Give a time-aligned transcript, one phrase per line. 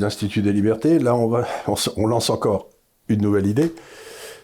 [0.00, 1.46] l'Institut des libertés, là on, va,
[1.96, 2.68] on, lance encore
[3.08, 3.72] une nouvelle idée,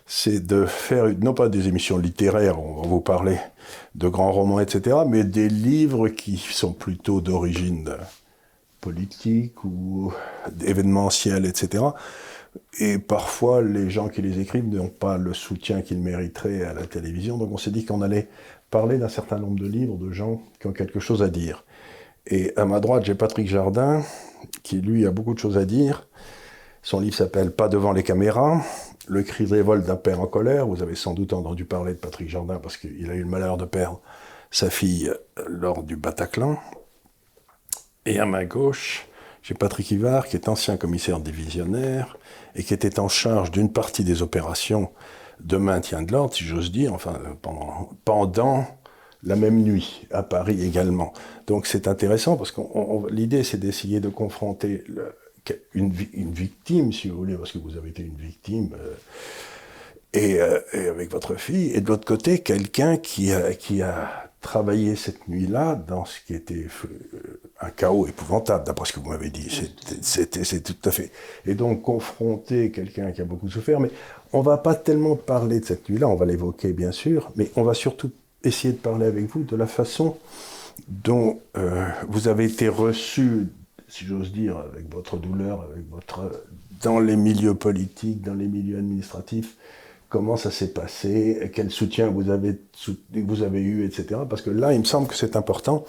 [0.06, 3.38] c'est de faire non pas des émissions littéraires, on va vous parler
[3.94, 7.96] de grands romans, etc., mais des livres qui sont plutôt d'origine
[8.80, 10.12] politique ou
[10.64, 11.82] événementielle, etc.
[12.78, 16.86] Et parfois, les gens qui les écrivent n'ont pas le soutien qu'ils mériteraient à la
[16.86, 17.36] télévision.
[17.36, 18.28] Donc on s'est dit qu'on allait
[18.70, 21.64] parler d'un certain nombre de livres de gens qui ont quelque chose à dire.
[22.26, 24.02] Et à ma droite, j'ai Patrick Jardin,
[24.62, 26.08] qui lui a beaucoup de choses à dire.
[26.82, 28.62] Son livre s'appelle Pas devant les caméras,
[29.06, 30.66] le cri de révolte d'un père en colère.
[30.66, 33.56] Vous avez sans doute entendu parler de Patrick Jardin parce qu'il a eu le malheur
[33.56, 34.00] de perdre
[34.50, 35.12] sa fille
[35.46, 36.58] lors du Bataclan.
[38.06, 39.06] Et à ma gauche,
[39.42, 42.16] j'ai Patrick Ivard, qui est ancien commissaire divisionnaire
[42.54, 44.90] et qui était en charge d'une partie des opérations
[45.40, 48.66] de maintien de l'ordre, si j'ose dire, enfin, pendant, pendant
[49.26, 51.12] la même nuit, à Paris également.
[51.46, 52.60] Donc c'est intéressant parce que
[53.10, 54.84] l'idée c'est d'essayer de confronter
[55.74, 58.94] une, victime, si vous voulez, parce que vous avez été une victime, euh,
[60.16, 64.96] euh, et, avec votre fille, et de l'autre côté, quelqu'un qui a, qui a travaillé
[64.96, 69.30] cette nuit-là dans ce qui était euh, un chaos épouvantable, d'après ce que vous m'avez
[69.30, 69.48] dit.
[70.00, 71.10] C'était, c'est tout à fait.
[71.46, 73.90] Et donc confronter quelqu'un qui a beaucoup souffert, mais
[74.32, 77.62] on va pas tellement parler de cette nuit-là, on va l'évoquer bien sûr, mais on
[77.62, 78.10] va surtout
[78.42, 80.16] essayer de parler avec vous de la façon
[80.88, 83.48] dont euh, vous avez été reçu,
[83.88, 86.30] si j'ose dire, avec votre douleur, avec votre
[86.82, 89.56] dans les milieux politiques, dans les milieux administratifs,
[90.08, 92.58] comment ça s'est passé, quel soutien vous avez,
[93.60, 94.20] eu, etc.
[94.28, 95.84] Parce que là, il me semble que c'est important.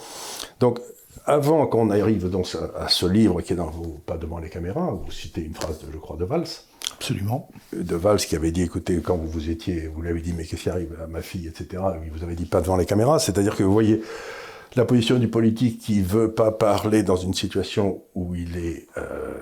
[0.59, 0.79] Donc,
[1.25, 4.91] avant qu'on arrive donc à, ce livre qui est dans vos, pas devant les caméras,
[4.91, 6.47] vous citez une phrase, de, je crois, de Valls,
[6.93, 7.49] Absolument.
[7.73, 10.63] De Valls qui avait dit, écoutez, quand vous vous étiez, vous l'avez dit, mais qu'est-ce
[10.63, 11.83] qui arrive à ma fille, etc.
[12.05, 13.19] Et vous avez dit pas devant les caméras.
[13.19, 14.01] C'est-à-dire que vous voyez
[14.75, 19.33] la position du politique qui veut pas parler dans une situation où il est euh,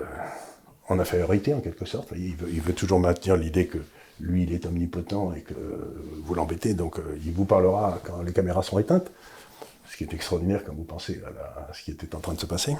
[0.88, 2.12] en infériorité, en quelque sorte.
[2.16, 3.78] Il veut, il toujours maintenir l'idée que
[4.20, 5.54] lui, il est omnipotent et que
[6.24, 9.10] vous l'embêtez, donc euh, il vous parlera quand les caméras sont éteintes.
[9.88, 11.20] Ce qui est extraordinaire quand vous pensez
[11.68, 12.74] à ce qui était en train de se passer.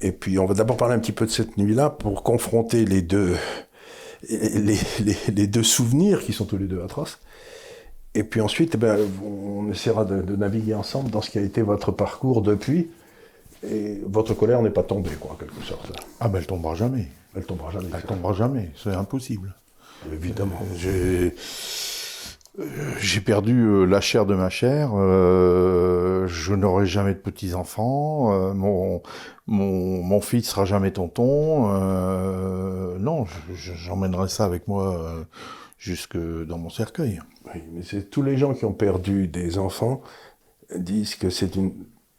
[0.00, 3.02] Et puis on va d'abord parler un petit peu de cette nuit-là pour confronter les
[3.02, 3.36] deux,
[4.28, 7.20] les, les, les, deux souvenirs qui sont tous les deux atroces.
[8.14, 11.42] Et puis ensuite, eh ben, on essaiera de, de, naviguer ensemble dans ce qui a
[11.42, 12.90] été votre parcours depuis.
[13.68, 15.90] Et votre colère n'est pas tombée, quoi, en quelque sorte.
[16.20, 17.08] Ah ben elle tombera jamais.
[17.34, 17.88] Elle tombera jamais.
[17.94, 19.54] Elle tombera jamais, c'est impossible.
[20.12, 20.60] Évidemment.
[20.76, 21.34] J'ai
[22.98, 24.90] j'ai perdu euh, la chair de ma chair.
[24.94, 28.32] Euh, je n'aurai jamais de petits enfants.
[28.32, 29.02] Euh, mon,
[29.46, 31.70] mon, mon fils sera jamais tonton.
[31.70, 35.24] Euh, non, j'emmènerai ça avec moi euh,
[35.78, 37.20] jusque dans mon cercueil.
[37.46, 40.00] Oui, mais c'est tous les gens qui ont perdu des enfants
[40.76, 41.72] disent que c'est une,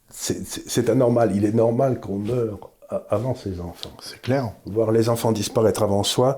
[0.10, 1.36] c'est anormal.
[1.36, 2.72] Il est normal qu'on meure
[3.10, 3.92] avant ses enfants.
[4.02, 4.52] C'est clair.
[4.66, 6.38] Voir les enfants disparaître avant soi.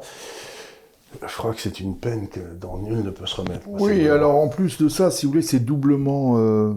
[1.21, 3.67] Je crois que c'est une peine que, dont nul ne peut se remettre.
[3.67, 6.73] Oui, alors en plus de ça, si vous voulez, c'est doublement euh,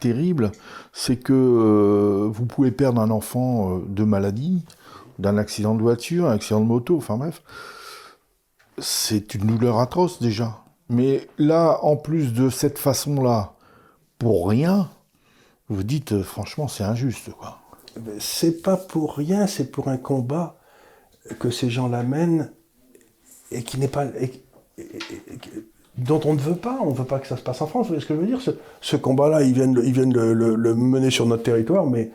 [0.00, 0.50] terrible.
[0.92, 4.64] C'est que euh, vous pouvez perdre un enfant euh, de maladie,
[5.18, 7.42] d'un accident de voiture, un accident de moto, enfin bref.
[8.78, 10.64] C'est une douleur atroce déjà.
[10.88, 13.52] Mais là, en plus de cette façon-là,
[14.18, 14.88] pour rien,
[15.68, 17.30] vous dites franchement, c'est injuste.
[17.38, 17.60] quoi.
[18.18, 20.56] C'est pas pour rien, c'est pour un combat
[21.38, 22.50] que ces gens l'amènent
[23.50, 24.06] et qui n'est pas.
[25.98, 27.86] Dont on ne veut pas, on ne veut pas que ça se passe en France.
[27.86, 28.40] Vous voyez ce que je veux dire
[28.80, 32.10] Ce, combat-là, ils viennent, ils viennent le, mener sur notre territoire, mais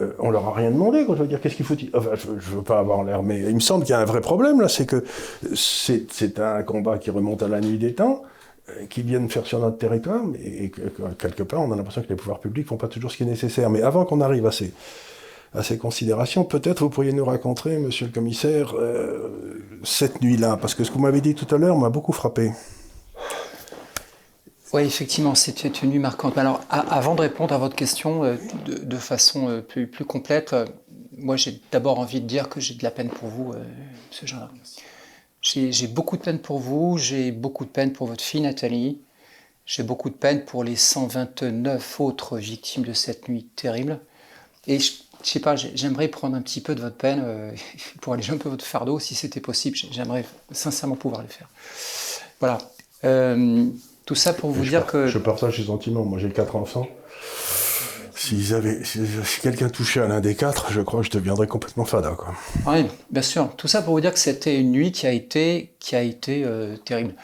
[0.00, 1.04] euh, on leur a rien demandé.
[1.04, 1.16] Quoi.
[1.16, 3.54] Je veux dire, qu'est-ce qu'il faut enfin, je, ne veux pas avoir l'air, mais il
[3.54, 5.04] me semble qu'il y a un vrai problème là, c'est que
[5.54, 8.22] c'est un combat qui remonte à la nuit des temps,
[8.68, 10.82] euh, qui viennent faire sur notre territoire, mais et que,
[11.18, 13.26] quelque part, on a l'impression que les pouvoirs publics font pas toujours ce qui est
[13.26, 13.70] nécessaire.
[13.70, 14.72] Mais avant qu'on arrive à ces
[15.54, 16.44] à ces considérations.
[16.44, 20.94] Peut-être vous pourriez nous raconter, monsieur le commissaire, euh, cette nuit-là, parce que ce que
[20.96, 22.52] vous m'avez dit tout à l'heure m'a beaucoup frappé.
[24.72, 26.36] Oui, effectivement, c'était une nuit marquante.
[26.36, 28.36] Alors, avant de répondre à votre question euh,
[28.66, 30.56] de, façon euh, plus, complète,
[31.16, 33.54] moi j'ai d'abord envie de dire que j'ai de la peine pour vous,
[34.10, 34.48] ce genre.
[35.40, 39.00] J'ai beaucoup de peine pour vous, j'ai beaucoup de peine pour votre fille Nathalie,
[39.64, 44.00] j'ai beaucoup de peine pour les 129 autres victimes de cette nuit terrible.
[44.66, 44.92] Et je
[45.24, 47.50] je sais pas, j'aimerais prendre un petit peu de votre peine euh,
[48.00, 49.76] pour alléger un peu votre fardeau, si c'était possible.
[49.90, 51.48] J'aimerais sincèrement pouvoir le faire.
[52.40, 52.58] Voilà.
[53.04, 53.66] Euh,
[54.06, 55.06] tout ça pour vous dire que.
[55.06, 56.04] Je partage ces sentiments.
[56.04, 56.86] Moi, j'ai quatre enfants.
[58.14, 59.00] S'ils avaient, si,
[59.42, 62.34] quelqu'un touchait à l'un des quatre, je crois que je deviendrais complètement fada, quoi.
[62.66, 63.50] Oui, bien sûr.
[63.56, 66.44] Tout ça pour vous dire que c'était une nuit qui a été, qui a été
[66.44, 67.14] euh, terrible.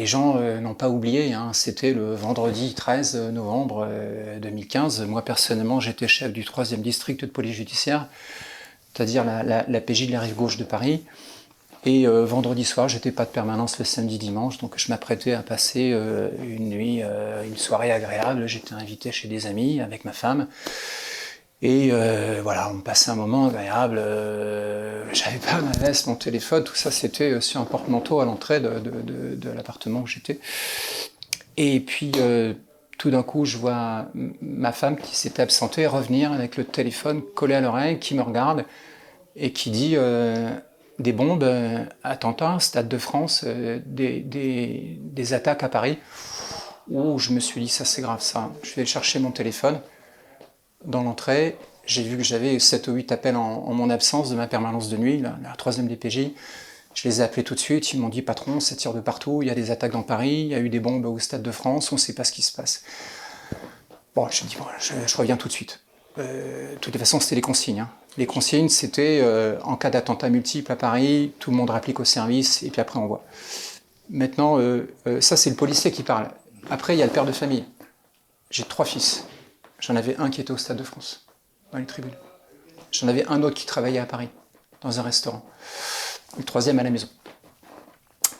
[0.00, 1.50] Les gens n'ont pas oublié, hein.
[1.52, 3.86] c'était le vendredi 13 novembre
[4.40, 5.02] 2015.
[5.02, 8.06] Moi, personnellement, j'étais chef du 3e district de police judiciaire,
[8.94, 11.02] c'est-à-dire la, la, PJ de la rive gauche de Paris.
[11.84, 15.94] Et vendredi soir, j'étais pas de permanence le samedi dimanche, donc je m'apprêtais à passer
[16.42, 17.02] une nuit,
[17.44, 18.46] une soirée agréable.
[18.46, 20.46] J'étais invité chez des amis avec ma femme.
[21.62, 23.98] Et euh, voilà, on passait un moment agréable.
[23.98, 28.60] Euh, J'avais pas ma veste, mon téléphone, tout ça c'était sur un porte-manteau à l'entrée
[28.60, 30.38] de, l'appartement où j'étais.
[31.58, 32.54] Et puis euh,
[32.96, 34.06] tout d'un coup, je vois
[34.40, 38.64] ma femme qui s'était absentée revenir avec le téléphone collé à l'oreille, qui me regarde
[39.36, 39.96] et qui dit
[40.98, 41.44] des bombes,
[42.02, 45.98] attentats, Stade de France, des, des, attaques à Paris.
[46.88, 48.50] Où je me suis dit, ça c'est grave ça.
[48.62, 49.80] Je vais chercher mon téléphone
[50.84, 51.56] dans l'entrée,
[51.86, 54.96] j'ai vu que j'avais 7 ou 8 appels en, mon absence de ma permanence de
[54.96, 56.30] nuit, la, troisième DPJ.
[56.94, 59.42] Je les ai appelés tout de suite, ils m'ont dit patron, ça tire de partout,
[59.42, 61.42] il y a des attaques dans Paris, il y a eu des bombes au Stade
[61.42, 62.82] de France, on ne sait pas ce qui se passe.
[64.14, 65.80] Bon, je dit, bon, je, reviens tout de suite.
[66.18, 67.80] Euh, de toutes les façons, c'était les consignes.
[67.80, 67.90] Hein.
[68.18, 72.04] Les consignes, c'était euh, en cas d'attentat multiple à Paris, tout le monde réplique au
[72.04, 73.24] service, et puis après on voit.
[74.10, 74.88] Maintenant, euh,
[75.20, 76.28] ça c'est le policier qui parle.
[76.68, 77.64] Après, il y a le père de famille.
[78.50, 79.24] J'ai trois fils.
[79.80, 81.26] J'en avais un qui était au Stade de France,
[81.72, 82.14] dans les tribunes.
[82.92, 84.28] J'en avais un autre qui travaillait à Paris,
[84.82, 85.44] dans un restaurant.
[86.36, 87.08] Le troisième à la maison.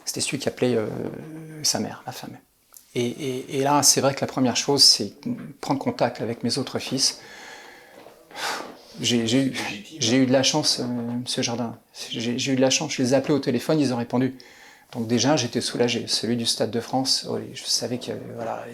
[0.05, 0.87] C'était celui qui appelait euh,
[1.63, 2.37] sa mère, ma femme.
[2.97, 5.15] Et, là, c'est vrai que la première chose, c'est
[5.61, 7.21] prendre contact avec mes autres fils.
[9.01, 11.79] J'ai eu, de la chance, euh, Monsieur Jardin.
[12.11, 12.93] J'ai eu de la chance.
[12.93, 14.37] Je les ai appelés au téléphone, ils ont répondu.
[14.93, 16.09] Donc déjà, j'étais soulagé.
[16.09, 18.65] Celui du Stade de France, je savais qu'il voilà,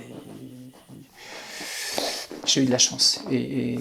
[2.46, 3.20] j'ai eu de la chance.
[3.30, 3.78] Et,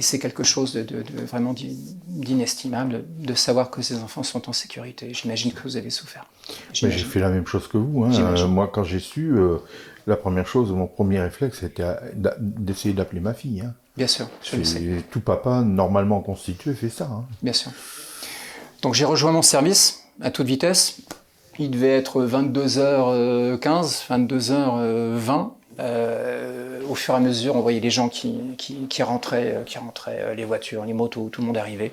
[0.00, 5.08] c'est quelque chose de, vraiment d'inestimable de savoir que ces enfants sont en sécurité.
[5.14, 6.26] J'imagine que vous avez souffert.
[6.74, 8.04] J'ai fait la même chose que vous.
[8.04, 8.12] Hein.
[8.14, 9.56] Euh, moi, quand j'ai su, euh,
[10.06, 11.84] la première chose, mon premier réflexe, c'était
[12.38, 13.62] d'essayer d'appeler ma fille.
[13.62, 13.72] Hein.
[13.96, 15.02] Bien sûr, je le sais.
[15.10, 17.08] Tout papa normalement constitué fait ça.
[17.10, 17.24] Hein.
[17.42, 17.72] Bien sûr.
[18.82, 20.98] Donc j'ai rejoint mon service à toute vitesse.
[21.58, 25.50] Il devait être 22h15, 22h20.
[25.78, 28.32] Euh, au fur et à mesure, on voyait les gens qui,
[29.02, 31.92] rentraient, qui rentraient, euh, euh, les voitures, les motos, tout le monde arrivait.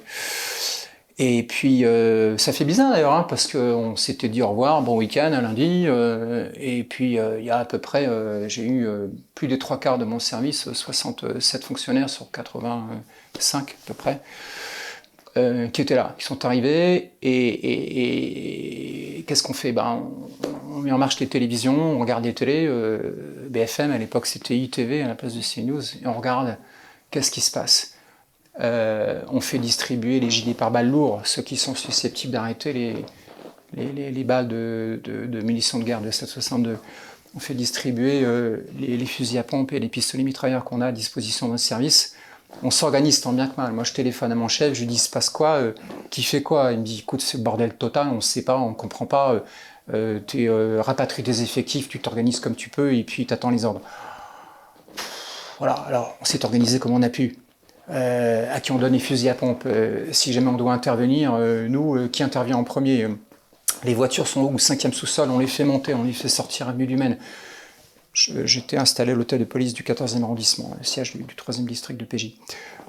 [1.19, 1.85] Et puis,
[2.37, 5.85] ça fait bizarre d'ailleurs, hein, parce qu'on s'était dit au revoir, bon week-end, à lundi.
[6.55, 8.09] et puis, il y a à peu près,
[8.49, 8.87] j'ai eu
[9.35, 14.21] plus des trois quarts de mon service, 67 fonctionnaires sur 85 à peu près.
[15.35, 18.43] Qui étaient là, qui sont arrivés, et,
[19.25, 19.71] qu'est-ce qu'on fait?
[19.71, 20.03] Ben,
[20.73, 24.57] on met en marche les télévisions, on regarde les télés, euh, BFM à l'époque c'était
[24.57, 26.57] ITV à la place de CNews, et on regarde
[27.11, 27.95] qu'est-ce qui se passe.
[28.59, 34.11] Euh, on fait distribuer les gilets par balles lourds, ceux qui sont susceptibles d'arrêter les,
[34.11, 34.99] les, balles de,
[35.43, 36.77] munitions de guerre de 762.
[37.35, 40.91] On fait distribuer euh, les, fusils à pompe et les pistolets mitrailleurs qu'on a à
[40.91, 42.15] disposition d'un service.
[42.61, 43.73] On s'organise tant bien que mal.
[43.73, 45.61] Moi, je téléphone à mon chef, je lui dis, se passe quoi
[46.09, 46.71] Qui fait quoi?
[46.71, 49.05] Il me dit, écoute, c'est le bordel total, on ne sait pas, on ne comprend
[49.05, 49.43] pas
[49.93, 53.49] euh, tu euh, rapatries des effectifs, tu t'organises comme tu peux et puis tu attends
[53.49, 53.81] les ordres.
[55.59, 57.37] Voilà, alors on s'est organisé comme on a pu.
[57.89, 59.67] Euh, à qui on donne les fusils à pompe.
[60.11, 63.07] si jamais on doit intervenir, nous, qui intervient en premier
[63.83, 66.71] Les voitures sont au cinquième sous-sol, on les fait monter, on les fait sortir à
[66.71, 67.17] vue humaine.
[68.13, 71.99] J'étais installé à l'hôtel de police du 14e arrondissement, le siège du, du 3e district
[71.99, 72.35] de PJ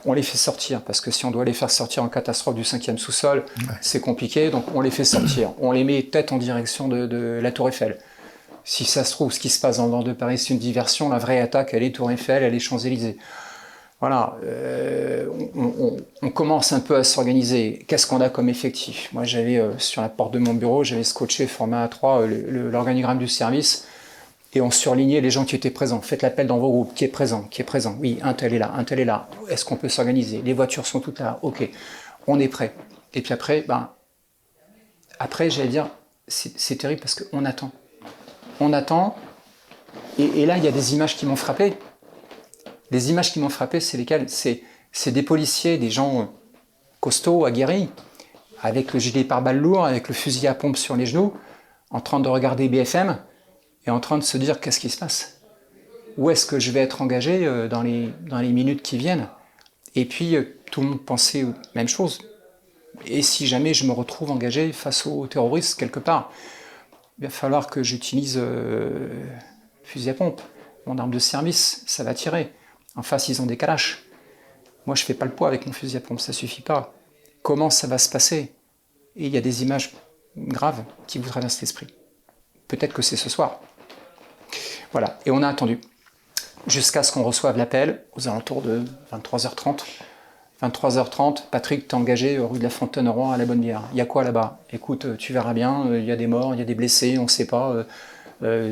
[0.06, 2.64] on les fait sortir, parce que si on doit les faire sortir en catastrophe du
[2.64, 3.44] cinquième sous-sol,
[3.80, 5.52] c'est compliqué, donc on les fait sortir.
[5.60, 7.98] On les met tête en direction de, la Tour Eiffel.
[8.64, 10.58] Si ça se trouve, ce qui se passe dans le nord de Paris, c'est une
[10.58, 13.16] diversion, la vraie attaque, elle est Tour Eiffel, elle est Champs-Élysées.
[14.00, 15.28] Voilà, euh,
[16.20, 17.84] on, commence un peu à s'organiser.
[17.86, 19.08] Qu'est-ce qu'on a comme effectif?
[19.12, 23.18] Moi, j'avais euh, sur la porte de mon bureau, j'avais scotché format A3 euh, l'organigramme
[23.18, 23.86] du service
[24.54, 26.00] et on surlignait les gens qui étaient présents.
[26.00, 27.96] Faites l'appel dans vos groupes, qui est présent, qui est présent?
[28.00, 29.28] Oui, un tel est là, un tel est là.
[29.48, 30.42] Est-ce qu'on peut s'organiser?
[30.42, 31.68] Les voitures sont toutes là, ok.
[32.26, 32.74] On est prêt.
[33.12, 33.90] Et puis après, ben,
[35.18, 35.88] après, j'allais dire,
[36.28, 37.72] c'est terrible parce qu'on attend.
[38.60, 39.16] On attend,
[40.18, 41.74] et, là, il y a des images qui m'ont frappé.
[42.90, 44.26] Les images qui m'ont frappé, c'est lesquelles?
[44.28, 46.32] C'est des policiers, des gens
[47.00, 47.88] costauds, aguerris,
[48.62, 51.34] avec le gilet pare-balles lourd, avec le fusil à pompe sur les genoux,
[51.90, 53.18] en train de regarder BFM,
[53.86, 55.40] et en train de se dire qu'est-ce qui se passe?
[56.16, 59.28] Où est-ce que je vais être engagé euh, dans les, dans les minutes qui viennent?
[59.94, 62.20] Et puis euh, tout le monde pensait même chose.
[63.06, 66.30] Et si jamais je me retrouve engagé face aux terroristes quelque part,
[67.18, 69.08] il va falloir que j'utilise euh,
[69.82, 70.40] fusil à pompe,
[70.86, 72.52] mon arme de service, ça va tirer.
[72.96, 74.04] En face, ils ont des calaches.
[74.86, 76.94] Moi, je fais pas le poids avec mon fusil à pompe, ça suffit pas.
[77.42, 78.52] Comment ça va se passer?
[79.16, 79.92] Et il y a des images
[80.36, 81.88] graves qui vous traversent l'esprit
[82.68, 83.60] peut-être que c'est ce soir.
[84.92, 85.80] Voilà, et on a attendu
[86.66, 88.82] jusqu'à ce qu'on reçoive l'appel aux alentours de
[89.12, 89.80] 23h30.
[90.62, 93.82] 23h30, Patrick, t'es engagé rue de la Fontaine-Roi à la Bonne-Bière.
[93.92, 94.60] Il y a quoi là-bas?
[94.72, 97.24] Écoute, tu verras bien, il y a des morts, il y a des blessés, on
[97.24, 97.84] ne sait pas.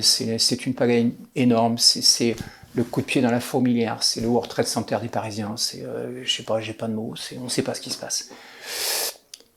[0.01, 1.77] c'est une pagaille énorme.
[1.79, 2.37] C'est
[2.75, 5.83] le coup de pied dans la fourmilière, c'est le World Trade Center des Parisiens, c'est,
[5.85, 7.99] euh, je sais pas, j'ai pas de mots, on ne sait pas ce qui se
[7.99, 8.31] passe.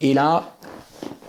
[0.01, 0.57] Et là,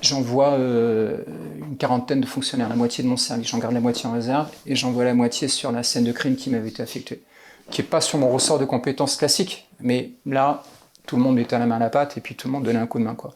[0.02, 1.18] j'envoie euh,
[1.58, 4.48] une quarantaine de fonctionnaires, la moitié de mon service, j'en garde la moitié en réserve,
[4.66, 7.22] et j'envoie la moitié sur la scène de crime qui m'avait été affectée,
[7.70, 10.62] qui n'est pas sur mon ressort de compétences classiques, mais là,
[11.06, 12.78] tout le monde mettait la main à la pâte, et puis tout le monde donnait
[12.78, 13.14] un coup de main.
[13.14, 13.34] Quoi.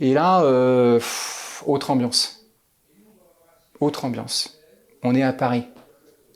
[0.00, 1.00] Et là, euh,
[1.66, 2.46] autre ambiance.
[3.80, 4.58] Autre ambiance.
[5.02, 5.66] On est à Paris.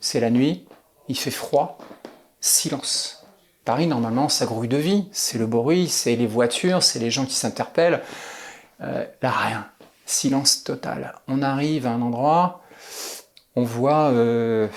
[0.01, 0.67] C'est la nuit,
[1.09, 1.79] il fait froid,
[2.41, 3.27] silence.
[3.65, 5.09] Paris, normalement, ça grouille de vie.
[5.11, 8.03] C'est le bruit, c'est les voitures, c'est les gens qui s'interpellent.
[8.83, 9.67] Euh, là, rien.
[10.05, 11.15] Silence total.
[11.29, 12.63] On arrive à un endroit,
[13.57, 14.69] on voit, euh,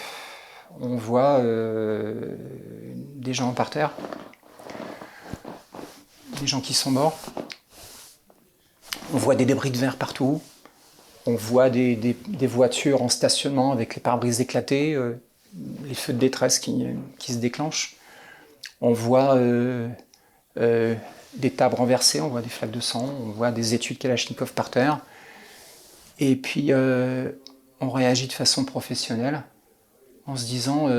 [0.82, 2.36] euh,
[3.16, 3.92] des gens par terre,
[6.40, 7.20] des gens qui sont morts.
[9.14, 10.42] On voit des débris de verre partout.
[11.26, 12.16] On voit des,
[12.48, 14.98] voitures en stationnement avec les pare-brises éclatés,
[15.84, 16.88] les feux de détresse qui,
[17.20, 17.98] se déclenchent.
[18.82, 19.38] On voit
[21.36, 24.70] des tables renversées, on voit des flaques de sang, on voit des études Kalachnikov par
[24.70, 25.00] terre.
[26.20, 27.32] Et puis, euh,
[27.82, 29.44] on réagit de façon professionnelle
[30.26, 30.90] en se disant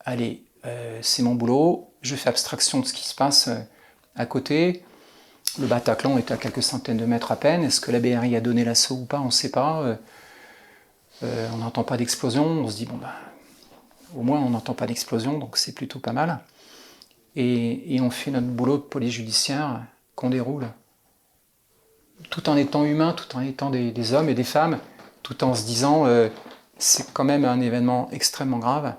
[0.00, 0.42] Allez,
[1.02, 3.50] c'est mon boulot, je fais abstraction de ce qui se passe
[4.16, 4.82] à côté.
[5.58, 7.64] Le Bataclan est à quelques centaines de mètres à peine.
[7.64, 9.98] Est-ce que la BRI a donné l'assaut ou pas On ne sait pas.
[11.22, 12.44] on n'entend pas d'explosion.
[12.44, 13.12] On se dit Bon, ben
[14.14, 16.40] au moins on n'entend pas d'explosion, donc c'est plutôt pas mal.
[17.36, 19.82] Et, on fait notre boulot de police judiciaire
[20.14, 20.68] qu'on déroule.
[22.30, 24.78] Tout en étant humain, tout en étant des, hommes et des femmes,
[25.22, 26.28] tout en se disant euh,
[26.78, 28.94] c'est quand même un événement extrêmement grave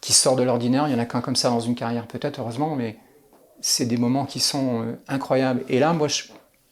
[0.00, 0.88] qui sort de l'ordinaire.
[0.88, 2.96] Il y en a qu'un comme ça dans une carrière, peut-être, heureusement, mais
[3.60, 5.62] c'est des moments qui sont euh, incroyables.
[5.68, 6.08] Et là, moi,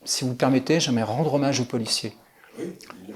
[0.04, 2.16] si vous permettez, j'aimerais rendre hommage aux policiers.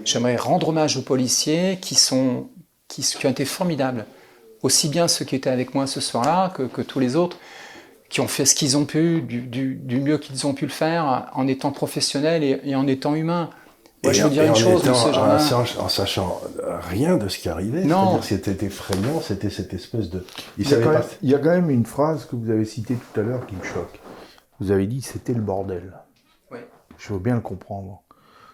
[0.04, 2.48] J'aimerais rendre hommage aux policiers qui, sont,
[2.88, 4.06] qui, qui ont été formidables
[4.64, 7.36] aussi bien ceux qui étaient avec moi ce soir-là que, tous les autres,
[8.08, 11.46] qui ont fait ce qu'ils ont pu, du, mieux qu'ils ont pu le faire, en
[11.46, 13.50] étant professionnels et, en étant humains.
[14.02, 16.40] Moi, je veux dire une chose, en, en, sachant
[16.80, 17.84] rien de ce qui arrivait.
[17.84, 18.20] Non.
[18.22, 20.24] C'était effrayant, c'était cette espèce de.
[20.58, 20.74] Il, y
[21.22, 23.56] il y a quand même une phrase que vous avez citée tout à l'heure qui
[23.56, 24.00] me choque.
[24.60, 25.92] Vous avez dit c'était le bordel.
[26.50, 26.58] Oui.
[26.98, 28.02] Je veux bien le comprendre.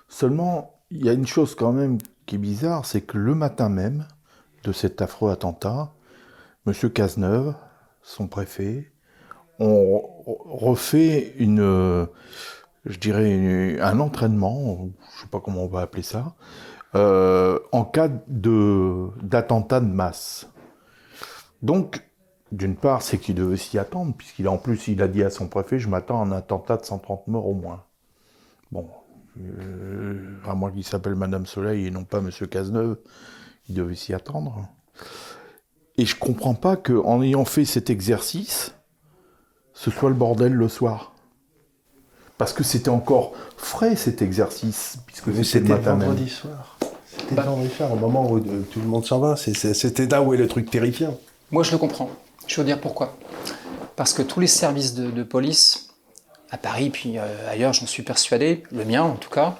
[0.09, 3.69] Seulement, il y a une chose quand même qui est bizarre, c'est que le matin
[3.69, 4.07] même
[4.64, 5.93] de cet affreux attentat,
[6.67, 7.55] Monsieur Cazeneuve,
[8.02, 8.93] son préfet,
[9.59, 12.07] ont refait une,
[12.85, 16.35] je dirais, un entraînement, je ne sais pas comment on va appeler ça,
[16.95, 20.49] euh, en cas d'attentat de masse.
[21.62, 22.05] Donc,
[22.52, 25.47] d'une part, c'est qu'il devait s'y attendre, puisqu'il en plus, il a dit à son
[25.47, 27.85] préfet, je m'attends à un attentat de 130 morts au moins.
[28.73, 28.88] Bon,
[29.38, 32.99] euh, à moins qu'il s'appelle Madame Soleil et non pas Monsieur Cazeneuve,
[33.69, 34.69] il devait s'y attendre.
[36.00, 38.73] Et je comprends pas qu'en ayant fait cet exercice,
[39.75, 41.12] ce soit le bordel le soir.
[42.38, 46.78] Parce que c'était encore frais cet exercice, puisque c'était vendredi soir.
[47.07, 47.42] C'était bah.
[47.42, 49.37] vendredi soir, au moment où euh, tout le monde s'en va.
[49.37, 51.19] C'était là où est le truc terrifiant.
[51.50, 52.09] Moi, je le comprends.
[52.47, 53.14] Je veux dire pourquoi.
[53.95, 55.90] Parce que tous les services de, police,
[56.50, 59.59] à Paris, puis euh, ailleurs, j'en suis persuadé, le mien en tout cas,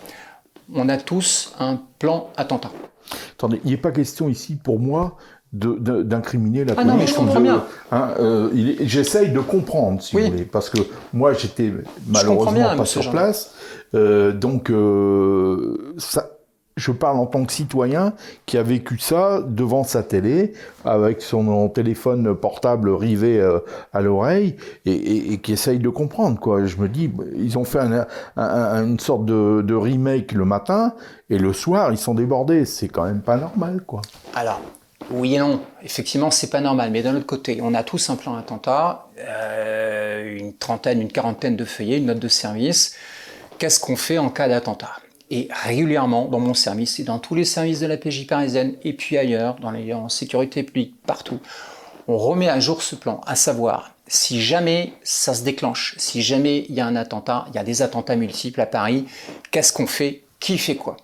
[0.75, 2.73] on a tous un plan attentat.
[3.33, 5.19] Attendez, il n'est pas question ici pour moi
[5.53, 7.65] d'incriminer la ah Non, mais je comprends bien.
[7.91, 10.79] Hein, euh, J'essaye de comprendre, si vous voulez, parce que
[11.13, 11.73] moi j'étais
[12.07, 13.53] malheureusement pas sur place,
[13.95, 16.31] euh, donc euh, ça,
[16.77, 18.13] je parle en tant que citoyen
[18.47, 20.53] qui a vécu ça devant sa télé,
[20.85, 23.45] avec son téléphone portable rivé
[23.93, 24.55] à l'oreille,
[24.87, 26.39] et, qui essaye de comprendre.
[26.39, 26.65] Quoi.
[26.65, 27.81] Je me dis, ils ont fait
[28.37, 30.95] une sorte de, de, remake le matin,
[31.29, 32.65] et le soir, ils sont débordés.
[32.65, 33.83] C'est quand même pas normal.
[33.85, 34.01] quoi.
[34.35, 34.61] Alors,
[35.11, 35.61] oui et non.
[35.83, 36.91] Effectivement, c'est pas normal.
[36.91, 41.57] Mais d'un autre côté, on a tous un plan attentat, euh, une trentaine, une quarantaine
[41.57, 42.95] de feuillets, une note de service.
[43.59, 44.93] Qu'est-ce qu'on fait en cas d'attentat?
[45.31, 48.93] Et régulièrement, dans mon service et dans tous les services de la PJ parisienne, et
[48.93, 51.41] puis ailleurs, dans les en sécurité publique, partout,
[52.09, 56.67] on remet à jour ce plan, à savoir si jamais ça se déclenche, si jamais
[56.69, 59.07] il y a un attentat, il y a des attentats multiples à Paris,
[59.53, 60.25] qu'est-ce qu'on fait?
[60.41, 60.97] Qui fait quoi?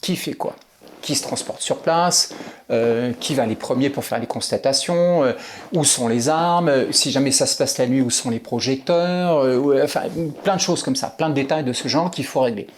[0.00, 0.56] Qui fait quoi?
[1.02, 2.32] Qui se transporte sur place,
[2.70, 5.32] euh, qui va les premiers pour faire les constatations, euh,
[5.74, 8.38] où sont les armes, euh, si jamais ça se passe la nuit, où sont les
[8.38, 9.44] projecteurs,
[9.82, 10.02] enfin
[10.42, 12.68] plein de choses comme ça, plein de détails de ce genre qu'il faut régler.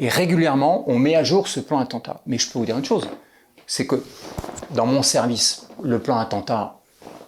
[0.00, 2.20] Et régulièrement, on met à jour ce plan attentat.
[2.26, 3.08] Mais je peux vous dire une chose,
[3.66, 4.02] c'est que
[4.70, 6.76] dans mon service, le plan attentat,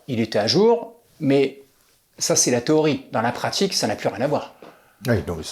[0.08, 1.62] il était à jour, mais
[2.18, 3.06] ça c'est la théorie.
[3.12, 4.54] Dans la pratique, ça n'a plus rien à voir.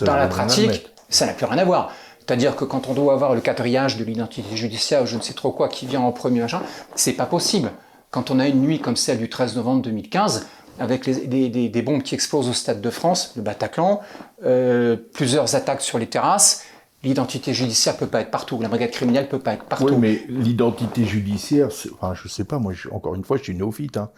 [0.04, 1.92] dans la pratique, ça n'a plus rien à voir.
[2.31, 5.33] C'est-à-dire que quand on doit avoir le quatriage de l'identité judiciaire ou je ne sais
[5.33, 6.63] trop quoi qui vient en premier machin,
[6.95, 7.73] c'est pas possible.
[8.13, 10.47] Quand on a une nuit comme celle du 13 novembre 2015,
[10.79, 14.01] avec des, bombes qui explosent au Stade de France, le Bataclan,
[14.45, 16.63] euh, plusieurs attaques sur les terrasses,
[17.03, 19.89] l'identité judiciaire peut pas être partout, la brigade criminelle peut pas être partout.
[19.89, 23.97] Oui, mais l'identité judiciaire, enfin, je sais pas, moi, encore une fois, je suis néophyte.
[23.97, 24.11] Hein.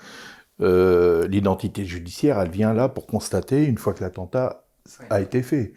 [0.61, 4.67] Euh, l'identité judiciaire, elle vient là pour constater, une fois que l'attentat
[5.09, 5.73] a été fait.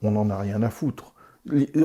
[0.00, 1.12] On n'en a rien à foutre.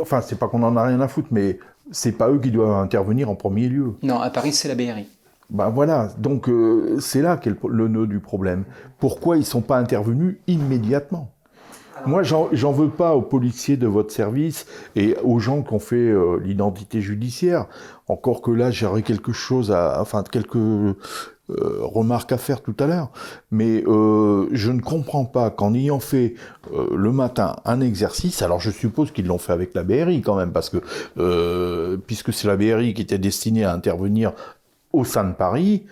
[0.01, 1.59] Enfin, c'est pas qu'on n'en a rien à foutre, mais
[1.91, 3.93] c'est pas eux qui doivent intervenir en premier lieu.
[4.03, 5.07] Non, à Paris, c'est la BRI.
[5.49, 8.63] Ben voilà, donc euh, c'est là qu'est le, nœud du problème.
[8.99, 11.29] Pourquoi ils ne sont pas intervenus immédiatement?
[12.05, 14.65] Moi, j'en veux pas aux policiers de votre service
[14.95, 17.67] et aux gens qui ont fait euh, l'identité judiciaire.
[18.07, 20.57] Encore que là, j'aurais quelque chose à, enfin quelques
[21.49, 23.11] euh, remarques à faire tout à l'heure.
[23.51, 26.35] Mais je ne comprends pas qu'en ayant fait
[26.71, 30.51] le matin un exercice, alors je suppose qu'ils l'ont fait avec la BRI quand même,
[30.51, 34.33] parce que puisque c'est la BRI qui était destinée à intervenir
[34.91, 35.83] au sein de Paris,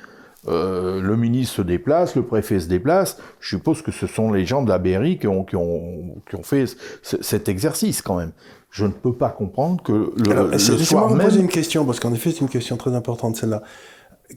[0.47, 3.17] euh, le ministre se déplace, le préfet se déplace.
[3.39, 6.35] Je suppose que ce sont les gens de la BRI qui ont, qui ont, qui
[6.35, 6.65] ont fait
[7.03, 8.31] cet exercice quand même.
[8.71, 11.27] Je ne peux pas comprendre que le, Alors, le soir même...
[11.27, 13.61] poser une question, parce qu'en effet, c'est une question très importante celle-là.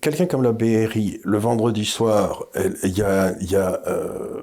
[0.01, 2.47] Quelqu'un comme la BRI, le vendredi soir,
[2.83, 4.43] il y a, y a euh,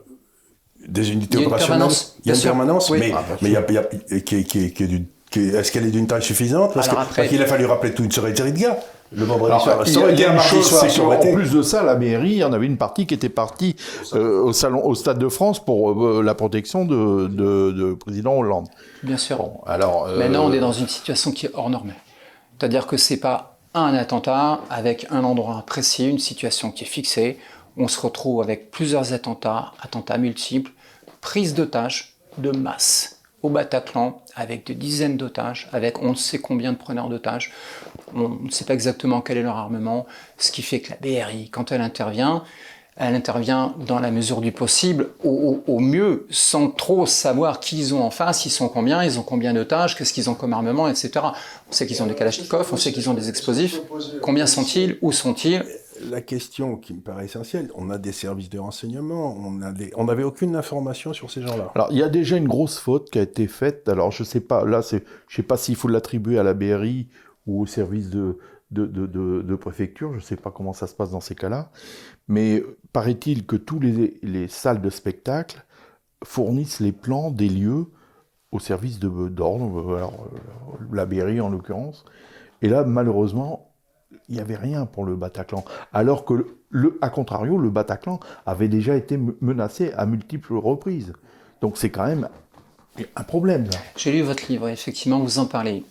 [0.88, 1.90] des unités opérationnelles.
[2.24, 3.84] Il y a une permanence, mais, ah, mais il y a, y a,
[4.22, 6.74] qui, qui, qui est d'une est-ce qu'elle est d'une taille suffisante?
[6.74, 6.90] Parce
[7.30, 8.78] qu'il a fallu rappeler toute une série de gars
[9.14, 9.84] le vendredi soir.
[9.86, 12.54] Il y a, une chose, c'est qu'en plus de ça, la mairie, il y en
[12.54, 13.76] avait une partie qui était partie
[14.14, 18.68] euh, au salon, au Stade de France pour euh, la protection de, de, président Hollande.
[19.04, 19.52] Bien sûr.
[19.66, 21.94] alors, euh, Maintenant, on est dans une situation qui est hors norme.
[22.58, 27.40] C'est-à-dire que c'est pas un attentat avec un endroit précis, une situation qui est fixée.
[27.78, 30.72] On se retrouve avec plusieurs attentats, attentats multiples,
[31.22, 36.74] prise d'otages de masse au Bataclan avec des dizaines d'otages, avec on ne sait combien
[36.74, 37.52] de preneurs d'otages.
[38.14, 40.06] On ne sait pas exactement quel est leur armement,
[40.38, 42.44] ce qui fait que la BRI, quand elle intervient,
[42.98, 48.04] elle intervient dans la mesure du possible, au, mieux, sans trop savoir qui ils ont
[48.04, 51.12] en face, ils sont combien, ils ont combien d'otages, qu'est-ce qu'ils ont comme armement, etc.
[51.70, 53.80] On sait qu'ils ont des kalachnikovs, on sait qu'ils ont des explosifs.
[54.22, 55.64] Combien sont-ils Où sont-ils?
[56.10, 60.56] La question qui me paraît essentielle, on a des services de renseignement, on n'avait aucune
[60.56, 61.72] information sur ces gens-là.
[61.76, 63.88] Alors il y a déjà une grosse faute qui a été faite.
[63.88, 67.08] Alors je sais pas, là je sais pas s'il faut l'attribuer à la BRI
[67.46, 68.38] ou au service de
[68.72, 71.72] de, préfecture, je ne sais pas comment ça se passe dans ces cas-là,
[72.28, 75.64] mais paraît-il que tous les, les salles de spectacle
[76.24, 77.88] fournissent les plans des lieux
[78.52, 80.28] au service d'ordre, alors
[80.92, 82.06] la BRI en l'occurrence.
[82.62, 83.72] Et là, malheureusement,
[84.30, 85.64] il n'y avait rien pour le Bataclan.
[85.94, 91.14] Alors que, le, à contrario, le Bataclan avait déjà été menacé à multiples reprises.
[91.62, 92.28] Donc c'est quand même
[93.16, 93.68] un problème.
[93.96, 95.86] J'ai lu votre livre, effectivement, vous en parlez.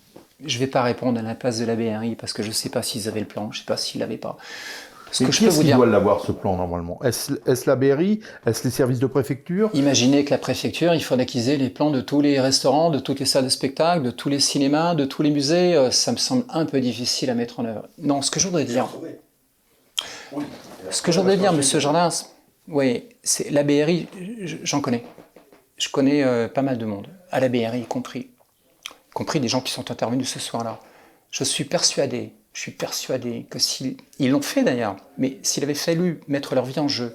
[0.44, 2.52] Je ne vais pas répondre à la place de la BRI parce que je ne
[2.52, 4.38] sais pas s'ils avaient le plan, je ne sais pas s'ils l'avaient pas.
[5.12, 5.76] Ce que je peux vous dire.
[5.76, 7.00] doit l'avoir ce plan normalement?
[7.02, 9.70] Est-ce la BRI Est-ce les services de préfecture?
[9.74, 12.98] Imaginez que la préfecture, il faudrait qu'ils aient les plans de tous les restaurants, de
[12.98, 15.74] toutes les salles de spectacle, de tous les cinémas, de tous les musées.
[15.74, 17.88] Euh, ça me semble un peu difficile à mettre en œuvre.
[17.98, 18.88] Non, ce que je voudrais dire.
[20.90, 22.08] Ce que je voudrais dire, Monsieur Jardin,
[22.68, 24.06] oui, c'est la BRI.
[24.62, 25.04] J'en connais.
[25.76, 29.48] Je connais euh, pas mal de monde, à la BRI y compris, y compris des
[29.48, 30.78] gens qui sont intervenus ce soir-là.
[31.30, 35.74] Je suis persuadé je suis persuadé que s'ils ils l'ont fait d'ailleurs, mais s'il avait
[35.74, 37.14] fallu mettre leur vie en jeu,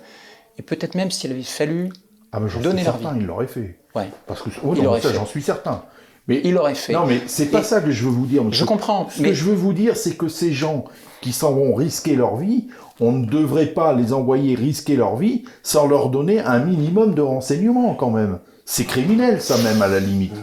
[0.58, 1.92] et peut-être même s'il avait fallu
[2.32, 3.08] ah, donner leur vie.
[3.18, 3.78] Il l'aurait fait.
[3.94, 4.10] Ouais.
[4.28, 5.84] Parce que oh, j'en suis certain.
[6.28, 6.94] Mais il l'aurait fait.
[6.94, 8.44] Non, mais c'est pas ça que je veux vous dire.
[8.52, 9.08] Je comprends.
[9.10, 10.86] Ce que je veux vous dire, c'est que ces gens
[11.22, 12.68] qui s'en vont risquer leur vie,
[13.00, 17.22] on ne devrait pas les envoyer risquer leur vie sans leur donner un minimum de
[17.22, 18.40] renseignements quand même.
[18.66, 20.34] C'est criminel, ça même à la limite.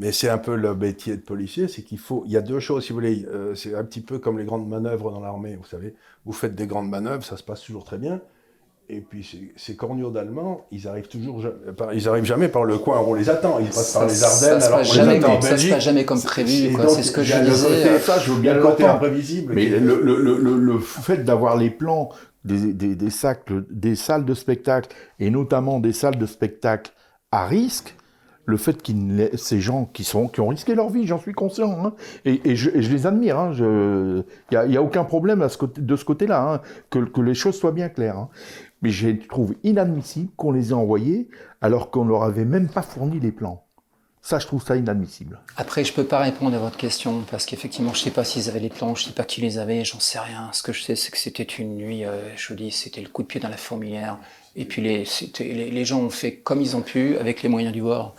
[0.00, 2.22] Mais c'est un peu le métier de policier, c'est qu'il faut.
[2.24, 3.26] Il y a deux choses, si vous voulez.
[3.30, 5.94] Euh, c'est un petit peu comme les grandes manœuvres dans l'armée, vous savez.
[6.24, 8.22] Vous faites des grandes manœuvres, ça se passe toujours très bien.
[8.88, 11.44] Et puis ces corneaux d'Allemands, ils arrivent toujours,
[11.92, 13.58] ils arrivent jamais par le coin où on les attend.
[13.60, 15.50] Ils passent par les Ardennes, alors qu'on les attend en Belgique.
[15.50, 16.74] Ça se passe jamais comme prévu.
[16.88, 17.98] C'est ce que je disais.
[18.00, 19.52] Ça, je veux bien le côté imprévisible.
[19.54, 22.08] Mais le, le, le, le, fait d'avoir les plans
[22.44, 26.90] des, des, des, sacs, des salles de spectacle et notamment des salles de spectacle
[27.30, 27.94] à risque,
[28.46, 32.56] le fait qu'il ces gens qui ont risqué leur vie, j'en suis conscient, hein, et,
[32.56, 33.52] je, les admire.
[33.56, 33.64] Il
[34.56, 38.28] hein, n'y a, aucun problème de ce côté-là, hein, que, les choses soient bien claires.
[38.82, 41.28] Mais je trouve inadmissible qu'on les ait envoyés
[41.60, 43.64] alors qu'on leur avait même pas fourni les plans.
[44.22, 45.40] Ça, je trouve ça inadmissible.
[45.56, 48.60] Après, je peux pas répondre à votre question parce qu'effectivement, je sais pas s'ils avaient
[48.60, 50.50] les plans, je sais pas qui les avait, j'en sais rien.
[50.52, 53.08] Ce que je sais, c'est que c'était une nuit, euh, je vous dis, c'était le
[53.08, 54.18] coup de pied dans la fourmilière.
[54.56, 55.04] Et puis les,
[55.38, 58.16] les, les, gens ont fait comme ils ont pu, avec les moyens du bord.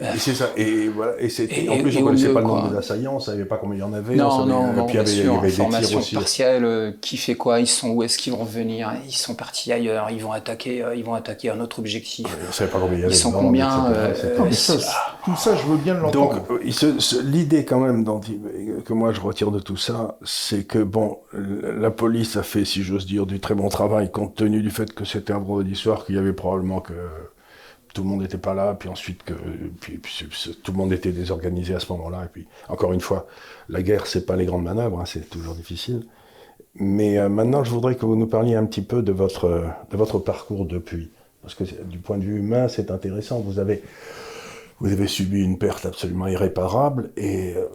[0.00, 0.50] Et c'est ça.
[0.56, 3.20] Et, voilà, et, et en plus, on ne connaissait pas le nombre d'assaillants, on ne
[3.20, 4.14] savait pas combien il y en avait.
[4.14, 6.14] Non, non, non, puis il y avait, des tirs aussi.
[6.14, 7.58] partielle, euh, qui fait quoi?
[7.58, 10.94] Ils sont où Est-ce qu'ils vont revenir Ils sont partis ailleurs, ils vont attaquer, euh,
[10.94, 12.24] ils vont attaquer un autre objectif.
[12.24, 13.12] on ne savait pas combien il y avait.
[13.12, 14.14] Ils sont combien euh,
[15.24, 16.40] Tout ça, je veux bien l'entendre.
[16.48, 16.60] Donc,
[17.24, 18.04] l'idée quand même
[18.84, 22.84] que moi je retire de tout ça, c'est que, bon, la police a fait, si
[22.84, 26.14] j'ose dire, du très bon travail, compte tenu du fait que c'était un d'histoire qu'il
[26.14, 26.92] y avait probablement que
[27.94, 29.34] tout le monde n'était pas là, puis ensuite que
[30.62, 32.24] tout le monde était désorganisé à ce moment-là.
[32.24, 33.26] Et puis, encore une fois,
[33.68, 36.04] la guerre, c'est pas les grandes manœuvres, hein, c'est toujours difficile.
[36.74, 39.96] Mais euh, maintenant, je voudrais que vous nous parliez un petit peu de votre, de
[39.96, 41.10] votre parcours depuis.
[41.40, 43.38] Parce que du point de vue humain, c'est intéressant.
[43.38, 43.82] Vous avez,
[44.80, 47.66] vous avez subi une perte absolument irréparable et euh,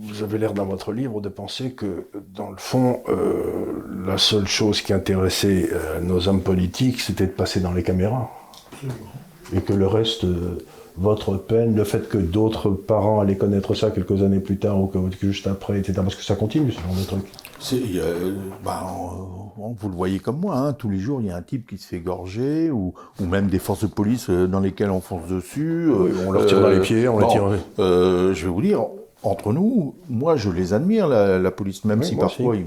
[0.00, 4.46] vous avez l'air dans votre livre de penser que, dans le fond, euh, la seule
[4.46, 8.30] chose qui intéressait euh, nos hommes politiques, c'était de passer dans les caméras.
[9.52, 10.64] Et que le reste, euh,
[10.96, 14.86] votre peine, le fait que d'autres parents allaient connaître ça quelques années plus tard ou
[14.86, 17.24] que, juste après, etc., parce que ça continue, ce genre de truc.
[18.64, 18.86] Ben,
[19.56, 21.76] vous le voyez comme moi, hein, tous les jours il y a un type qui
[21.76, 25.90] se fait gorger, ou, ou même des forces de police dans lesquelles on fonce dessus.
[26.24, 27.50] on leur tire dans les pieds, on les tire.
[27.78, 28.86] je vais vous dire,
[29.22, 32.64] entre nous, moi je les admire, la, police, même si parfois ils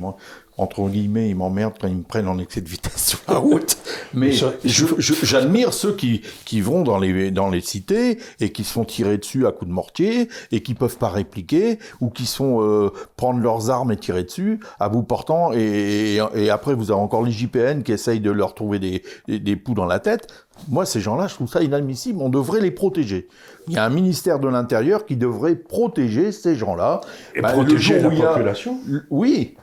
[0.61, 3.77] entre guillemets, ils m'emmerdent quand ils me prennent en excès de vitesse sur la route.
[4.13, 8.85] Mais j'admire ceux qui, qui vont dans les, dans les cités et qui se font
[8.85, 12.91] tirer dessus à coups de mortier et qui peuvent pas répliquer ou qui sont euh,
[13.17, 17.23] prendre leurs armes et tirer dessus à bout portant et, et, après vous avez encore
[17.23, 20.27] les JPN qui essayent de leur trouver des, des, des poux dans la tête.
[20.69, 22.21] Moi, ces gens-là, je trouve ça inadmissible.
[22.21, 23.27] On devrait les protéger.
[23.67, 27.01] Il y a un ministère de l'Intérieur qui devrait protéger ces gens-là.
[27.35, 29.55] Et bah, protéger la population Oui,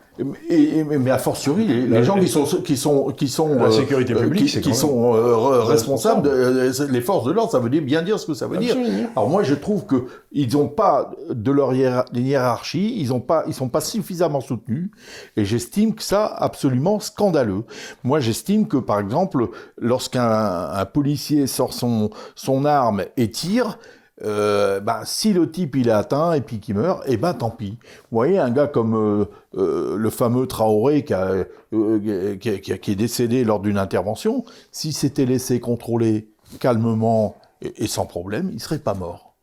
[0.51, 4.21] et, mais a fortiori, les, gens qui sont qui sont qui sont la sécurité euh,
[4.21, 8.19] publique, qui, sont euh, responsables, de, les forces de l'ordre, ça veut dire bien dire
[8.19, 8.77] ce que ça veut dire.
[9.15, 13.55] Alors moi, je trouve que ils n'ont pas de leur hiérarchie, ils ont pas, ils
[13.55, 14.91] sont pas suffisamment soutenus,
[15.37, 17.65] et j'estime que ça absolument scandaleux.
[18.03, 23.79] Moi, j'estime que par exemple, lorsqu'un policier sort son son arme et tire,
[24.25, 27.51] euh, bah, si le type il est atteint et puis qu'il meurt, eh ben tant
[27.51, 27.79] pis.
[28.11, 29.25] Vous voyez, un gars comme euh,
[29.57, 35.27] euh, le fameux Traoré qui, a, qui, qui, est décédé lors d'une intervention, s'il s'était
[35.27, 39.35] laissé contrôler calmement et, sans problème, il serait pas mort.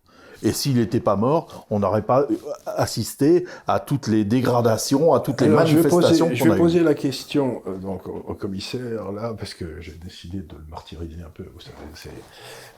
[0.43, 2.27] Et s'il n'était pas mort, on n'aurait pas
[2.65, 6.29] assisté à toutes les dégradations, à toutes les manifestations.
[6.33, 10.65] Je vais poser, la question donc, au, commissaire, là, parce que j'ai décidé de le
[10.69, 11.45] martyriser un peu,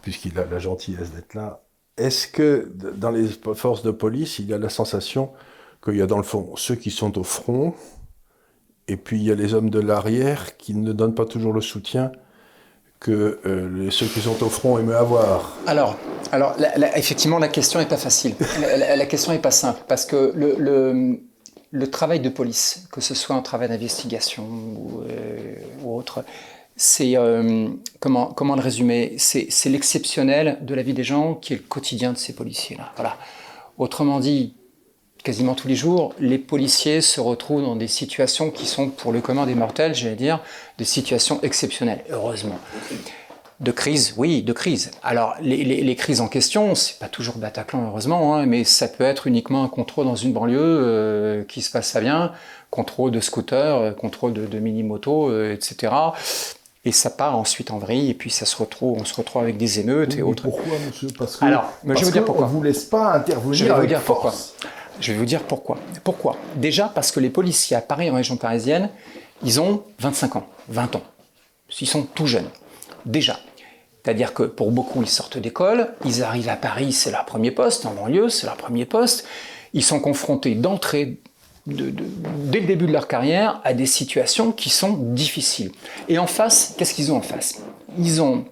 [0.02, 1.67] puisqu'il a la gentillesse d'être là.
[1.98, 5.32] Est-ce que dans les forces de police, il y a la sensation
[5.84, 7.74] qu'il y a dans le fond ceux qui sont au front,
[8.88, 11.62] et puis il y a les hommes de l'arrière qui ne donnent pas toujours le
[11.62, 12.12] soutien
[13.00, 15.56] que euh, ceux qui sont au front aiment avoir?
[15.68, 15.98] Alors,
[16.32, 16.56] alors
[16.96, 18.36] effectivement, la question n'est pas facile.
[18.60, 23.42] la, question n'est pas simple, parce que le, travail de police, que ce soit un
[23.42, 26.24] travail d'investigation ou, euh, ou autre,
[26.78, 29.16] c'est euh, comment, le résumer?
[29.18, 32.92] C'est l'exceptionnel de la vie des gens qui est le quotidien de ces policiers-là.
[32.96, 33.18] Voilà.
[33.80, 34.54] Autrement dit,
[35.24, 39.22] quasiment tous les jours, les policiers se retrouvent dans des situations qui sont pour le
[39.22, 40.40] commun des mortels, j'allais dire,
[40.78, 42.04] des situations exceptionnelles.
[42.12, 42.60] Heureusement.
[43.60, 44.92] De crise, oui, de crise.
[45.02, 49.26] Alors, les, crises en question, c'est pas toujours Bataclan, heureusement, hein, mais ça peut être
[49.26, 52.34] uniquement un contrôle dans une banlieue euh, qui se passe à bien,
[52.70, 55.92] contrôle de scooter, euh, contrôle de mini-moto, etc
[56.88, 59.58] et ça part ensuite en vrille, et puis ça se retrouve, on se retrouve avec
[59.58, 60.44] des émeutes et autres.
[60.44, 61.10] Pourquoi, monsieur?
[61.18, 62.46] Parce que, Alors, je vais vous dire pourquoi.
[62.46, 63.54] On vous laisse pas intervenir.
[63.54, 64.34] Je vais vous dire pourquoi.
[65.02, 65.78] Je vais vous dire pourquoi.
[66.06, 66.38] Pourquoi?
[66.56, 68.90] Déjà parce que les policiers à Paris, en région parisienne,
[69.44, 71.04] ils ont 25 ans, 20 ans.
[71.82, 72.50] Ils sont tout jeunes.
[73.06, 73.38] Déjà.
[74.04, 77.86] C'est-à-dire que pour beaucoup, ils sortent d'école, ils arrivent à Paris, c'est leur premier poste,
[77.86, 79.26] en banlieue, c'est leur premier poste.
[79.74, 81.20] Ils sont confrontés d'entrée
[81.68, 85.72] dès le début de leur carrière à des situations qui sont difficiles.
[86.08, 87.62] Et en face, qu'est-ce qu'ils ont en face?
[88.00, 88.46] Ils ont,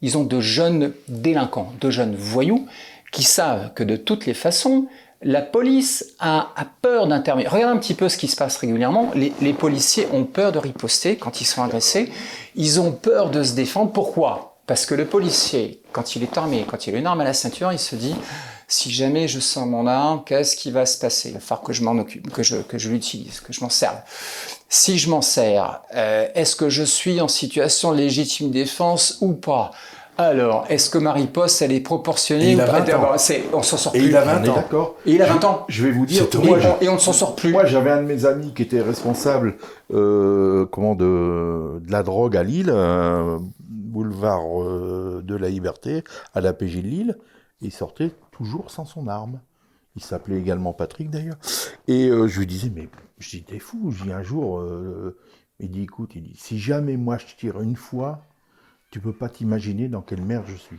[0.00, 2.66] ils ont de jeunes délinquants, de jeunes voyous
[3.10, 4.86] qui savent que de toutes les façons,
[5.22, 7.52] la police a, peur d'intervenir.
[7.52, 9.10] Regardez un petit peu ce qui se passe régulièrement.
[9.14, 12.10] Les, les, policiers ont peur de riposter quand ils sont agressés.
[12.56, 13.92] Ils ont peur de se défendre.
[13.92, 14.56] Pourquoi?
[14.66, 17.34] Parce que le policier, quand il est armé, quand il a une arme à la
[17.34, 18.14] ceinture, il se dit
[18.68, 21.28] si jamais je sens mon arme, qu'est-ce qui va se passer?
[21.30, 23.70] Il va falloir que je m'en occupe, que je, que je l'utilise, que je m'en
[23.70, 23.96] serve.
[24.68, 29.70] Si je m'en sers, euh, est-ce que je suis en situation légitime défense ou pas?
[30.18, 32.84] Alors, est-ce que Marie Poste, elle est proportionnée il ou a pas 20 ans.
[32.86, 34.08] D'abord, c'est- On s'en sort Et plus.
[34.08, 34.54] il a On 20 est ans.
[34.54, 35.64] d'accord Et il a Je- 20 ans.
[35.68, 37.50] Je vais vous dire, moi, on- et on ne s'en sort plus.
[37.50, 39.56] Moi, j'avais un de mes amis qui était responsable
[39.92, 46.40] euh, comment, de, de la drogue à Lille, euh, boulevard euh, de la Liberté, à
[46.42, 47.18] la PJ de Lille.
[47.62, 49.40] Il sortait toujours sans son arme.
[49.94, 51.36] Il s'appelait également Patrick d'ailleurs.
[51.86, 53.90] Et euh, je lui disais, mais je dis, t'es fou.
[53.96, 55.16] Je dis un jour, euh,
[55.60, 58.22] il dit, écoute, il dit, si jamais moi je tire une fois,
[58.90, 60.78] tu peux pas t'imaginer dans quelle merde je suis.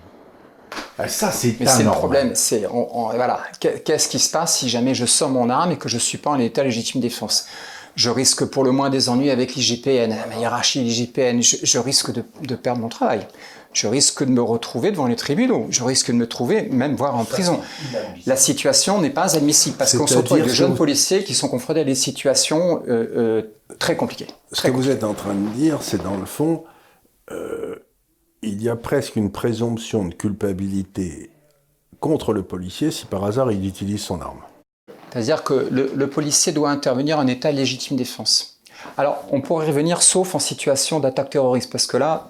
[0.97, 4.29] Ah, ça, c'est Mais c'est le problème, c'est on- on- voilà, Qu'est- qu'est-ce qui se
[4.31, 7.01] passe si jamais je sors mon arme et que je suis pas en état légitime
[7.01, 7.47] défense?
[7.95, 11.41] Je risque pour le moins des ennuis avec l'IGPN, ma hiérarchie l'IGPN.
[11.41, 13.27] Je, je risque de, de perdre mon travail.
[13.73, 15.67] Je risque de me retrouver devant les tribunaux.
[15.69, 17.59] Je risque de me trouver même voire en prison.
[18.25, 21.49] La situation n'est pas admissible parce qu'on se retrouve avec de jeunes policiers qui sont
[21.49, 23.41] confrontés à des situations euh, euh,
[23.79, 24.27] très compliquées.
[24.51, 26.63] Ce que vous êtes en train de dire, c'est dans le fond,
[27.31, 27.75] euh,
[28.41, 31.31] il y a presque une présomption de culpabilité
[31.99, 34.41] contre le policier si par hasard il utilise son arme.
[35.12, 38.53] C'est-à-dire que le, le policier doit intervenir en état légitime défense.
[38.97, 42.29] Alors, on pourrait revenir sauf en situation d'attaque terroriste, parce que là,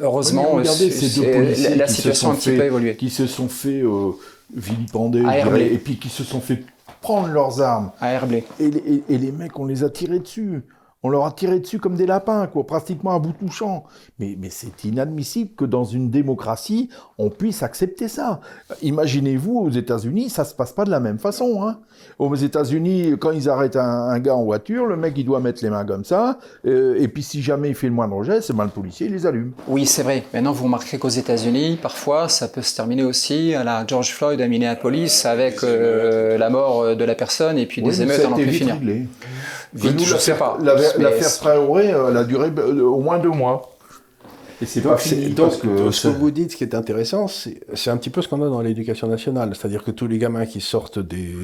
[0.00, 2.36] heureusement, Oui, regardez c'est- ces deux c'est- policiers la, la qui se situation a sont
[2.36, 2.96] un petit fait- peu évolué.
[2.96, 4.10] qui se sont fait euh,
[4.54, 5.64] vilipender, Herblay.
[5.64, 6.62] dirais, et puis qui se sont fait
[7.00, 7.92] prendre leurs armes.
[8.00, 8.44] À Herblay.
[8.58, 10.62] Et, les- et- et les mecs, on les a tirés dessus.
[11.02, 13.84] On leur a tiré dessus comme des lapins, quoi, pratiquement à bout touchant.
[14.18, 18.40] Mais, mais c'est inadmissible que dans une démocratie, on puisse accepter ça.
[18.82, 21.62] Imaginez-vous, aux États-Unis, ça se passe pas de la même façon.
[21.66, 21.78] Hein.
[22.18, 25.62] Aux États-Unis, quand ils arrêtent un, un gars en voiture, le mec, il doit mettre
[25.64, 26.38] les mains comme ça.
[26.66, 29.12] euh, et puis, si jamais il fait le moindre geste, c'est ben, le policier, il
[29.14, 29.52] les allume.
[29.68, 30.24] Oui, c'est vrai.
[30.34, 34.38] Maintenant, vous remarquerez qu'aux États-Unis, parfois, ça peut se terminer aussi à la George Floyd
[34.40, 38.36] à Minneapolis avec euh, la mort de la personne et puis Oui, des émeutes à
[38.36, 38.76] vite finir.
[39.72, 40.58] Vite, Nous, je sais pas.
[40.98, 43.76] L'affaire Traoré, euh, elle a duré euh, au moins deux mois.
[44.62, 47.28] Et c'est pas fini donc, parce que ce que vous dites, ce qui est intéressant,
[47.28, 49.54] c'est c'est un petit peu ce qu'on a dans l'éducation nationale.
[49.54, 51.34] C'est-à-dire que tous les gamins qui sortent des...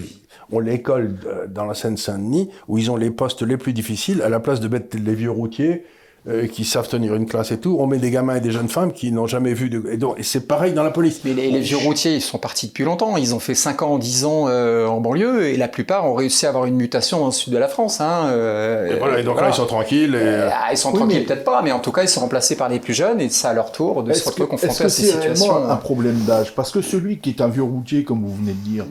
[0.53, 4.29] ont l'école euh, dans la Seine-Saint-Denis, où ils ont les postes les plus difficiles, à
[4.29, 5.85] la place de mettre les vieux routiers
[6.29, 8.69] euh, qui savent tenir une classe et tout, on met des gamins et des jeunes
[8.69, 9.85] femmes qui n'ont jamais vu de...
[9.93, 11.21] Et, donc, et c'est pareil dans la police.
[11.25, 13.17] Mais les, les vieux routiers, ils sont partis depuis longtemps.
[13.17, 16.45] Ils ont fait 5 ans, 10 ans euh, en banlieue et la plupart ont réussi
[16.47, 18.01] à avoir une mutation dans le sud de la France.
[18.01, 19.49] Hein, euh, Et voilà, et donc voilà.
[19.49, 20.15] là, ils sont tranquilles.
[20.17, 20.19] Et...
[20.21, 22.21] Euh, ah, ils sont Oui, tranquilles, mais- peut-être pas, mais en tout cas, ils sont
[22.23, 24.89] remplacés par les plus jeunes et c'est à leur tour de se retrouver confrontés à
[24.89, 25.47] ces c'est situations.
[25.55, 26.55] réellement un problème d'âge?
[26.57, 28.85] Parce que celui qui est un vieux routier, comme vous venez de dire,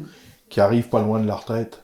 [0.50, 1.82] qui arrive pas loin de la retraite,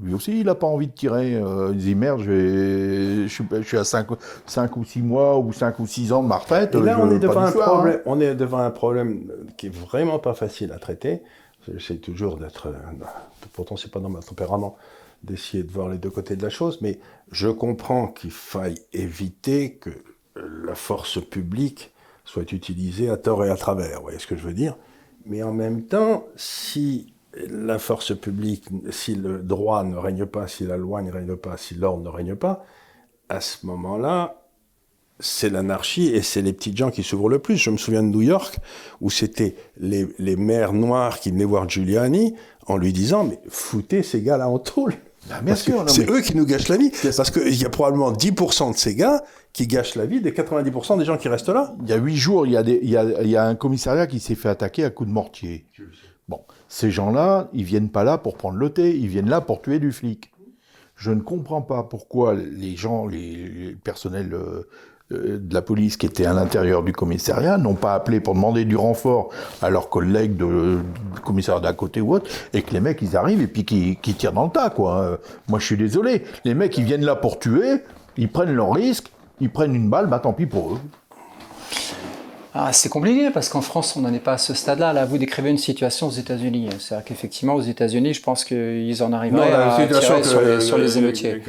[0.00, 1.34] lui aussi, il n'a pas envie de tirer.
[1.34, 5.78] Euh, il dit merde, je, suis, je suis à 5, ou 6 mois ou 5
[5.80, 6.74] ou 6 ans de ma retraite.
[6.74, 7.52] Et là, je- on est, devant un hein.
[7.52, 11.22] problème, on est devant un problème qui est vraiment pas facile à traiter.
[11.66, 12.68] J'essaie toujours d'être.
[12.68, 12.72] euh,
[13.52, 14.76] Pourtant, c'est pas dans mon tempérament
[15.24, 17.00] d'essayer de voir les deux côtés de la chose, mais
[17.32, 19.90] je comprends qu'il faille éviter que
[20.64, 21.92] la force publique
[22.24, 23.96] soit utilisée à tort et à travers.
[23.96, 24.76] Vous voyez ce que je veux dire?
[25.26, 30.64] Mais en même temps, si la force publique, si le droit ne règne pas, si
[30.64, 32.64] la loi ne règne pas, si l'ordre ne règne pas,
[33.28, 34.42] à ce moment-là,
[35.20, 37.56] c'est l'anarchie et c'est les petites gens qui s'ouvrent le plus.
[37.56, 38.58] Je me souviens de New York
[39.00, 42.34] où c'était les, les maires noirs qui venaient voir Giuliani
[42.66, 44.94] en lui disant mais foutez ces gars-là en tôle.
[45.30, 46.90] Ah, c'est mais- eux qui nous gâchent la vie.
[47.16, 50.96] Parce qu'il y a probablement 10% de ces gars qui gâchent la vie des 90%
[50.98, 51.74] des gens qui restent là.
[51.82, 53.44] Il y a huit jours, il y a, des, il, y a, il y a
[53.44, 55.66] un commissariat qui s'est fait attaquer à coups de mortier.
[56.28, 59.62] Bon, ces gens-là, ils viennent pas là pour prendre le thé, ils viennent là pour
[59.62, 60.30] tuer du flic.
[60.96, 64.68] Je ne comprends pas pourquoi les gens, les, personnels euh,
[65.12, 68.64] euh, de la police qui étaient à l'intérieur du commissariat n'ont pas appelé pour demander
[68.64, 69.30] du renfort
[69.62, 70.80] à leurs collègues de,
[71.14, 73.96] du commissariat d'à côté ou autre, et que les mecs ils arrivent et puis qui,
[73.96, 75.00] qui tirent dans le tas quoi.
[75.00, 75.16] Euh,
[75.48, 77.82] moi je suis désolé, les mecs ils viennent là pour tuer,
[78.16, 80.78] ils prennent leur risque, ils prennent une balle, bah tant pis pour eux.
[82.54, 84.92] Ah, c'est compliqué parce qu'en France, on n'en est pas à ce stade-là.
[84.92, 86.68] Là, vous décrivez une situation aux États-Unis.
[86.78, 90.98] C'est-à-dire qu'effectivement, aux États-Unis, je pense qu'ils en arriveraient à tirer sur, les, sur les
[90.98, 91.42] émeutiers.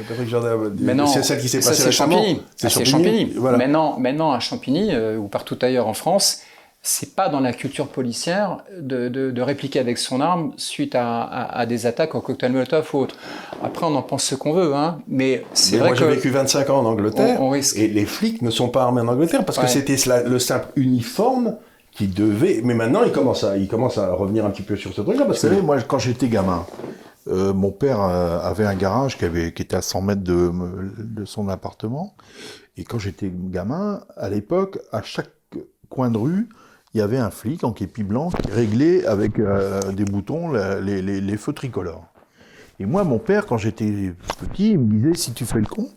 [0.80, 2.16] Maintenant, c'est celle qui s'est passée récemment.
[2.16, 2.42] Champigny.
[2.56, 3.10] C'est Ah, c'est Champigny.
[3.20, 3.32] Champigny.
[3.36, 3.58] Voilà.
[3.58, 6.40] Maintenant, maintenant, à Champigny euh, ou partout ailleurs en France,
[6.82, 11.22] c'est pas dans la culture policière de, de- de répliquer avec son arme suite à,
[11.22, 13.16] à- à des attaques au cocktail Molotov ou autre.
[13.62, 16.10] Après, on en pense ce qu'on veut, hein, mais c'est Mais vrai moi, que j'ai
[16.10, 17.76] vécu 25 ans en Angleterre, On- on risque.
[17.76, 19.64] et les flics ne sont pas armés en Angleterre parce Ouais.
[19.64, 21.56] que c'était le simple uniforme
[21.92, 22.62] qui devait.
[22.64, 25.24] Mais maintenant, ils commencent à, ils commencent à revenir un petit peu sur ce truc-là
[25.24, 26.64] Vous parce que savez, moi, quand j'étais gamin,
[27.28, 30.50] euh, mon père euh, avait un garage qui, avait, qui était à 100 mètres de,
[30.98, 32.14] de son appartement.
[32.78, 35.28] Et quand j'étais gamin, à l'époque, à chaque
[35.90, 36.48] coin de rue,
[36.94, 40.80] il y avait un flic en képi blanc qui réglait avec euh, des boutons la-
[40.80, 42.04] les, les- les feux tricolores.
[42.78, 45.88] Et moi, mon père, quand j'étais petit, il me disait si tu fais le con,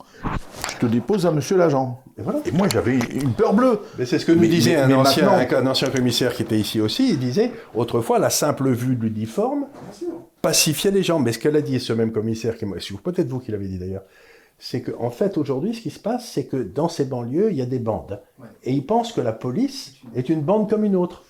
[0.70, 2.04] je te dépose à monsieur l'agent.
[2.46, 3.80] Et, moi, j'avais une peur bleue.
[3.98, 7.10] Mais c'est ce que nous disait un, ancien, un, ancien commissaire qui était ici aussi.
[7.12, 9.66] Il disait, autrefois, la simple vue de l'uniforme
[10.42, 11.20] pacifiait les gens.
[11.20, 14.04] Mais ce qu'elle a dit, ce même commissaire, qui peut-être vous qui l'avez dit d'ailleurs,
[14.60, 17.58] c'est qu'en en fait, aujourd'hui, ce qui se passe, c'est que dans ces banlieues, il
[17.58, 18.22] y a des bandes.
[18.64, 21.24] Et ils pensent que la police est une bande comme une autre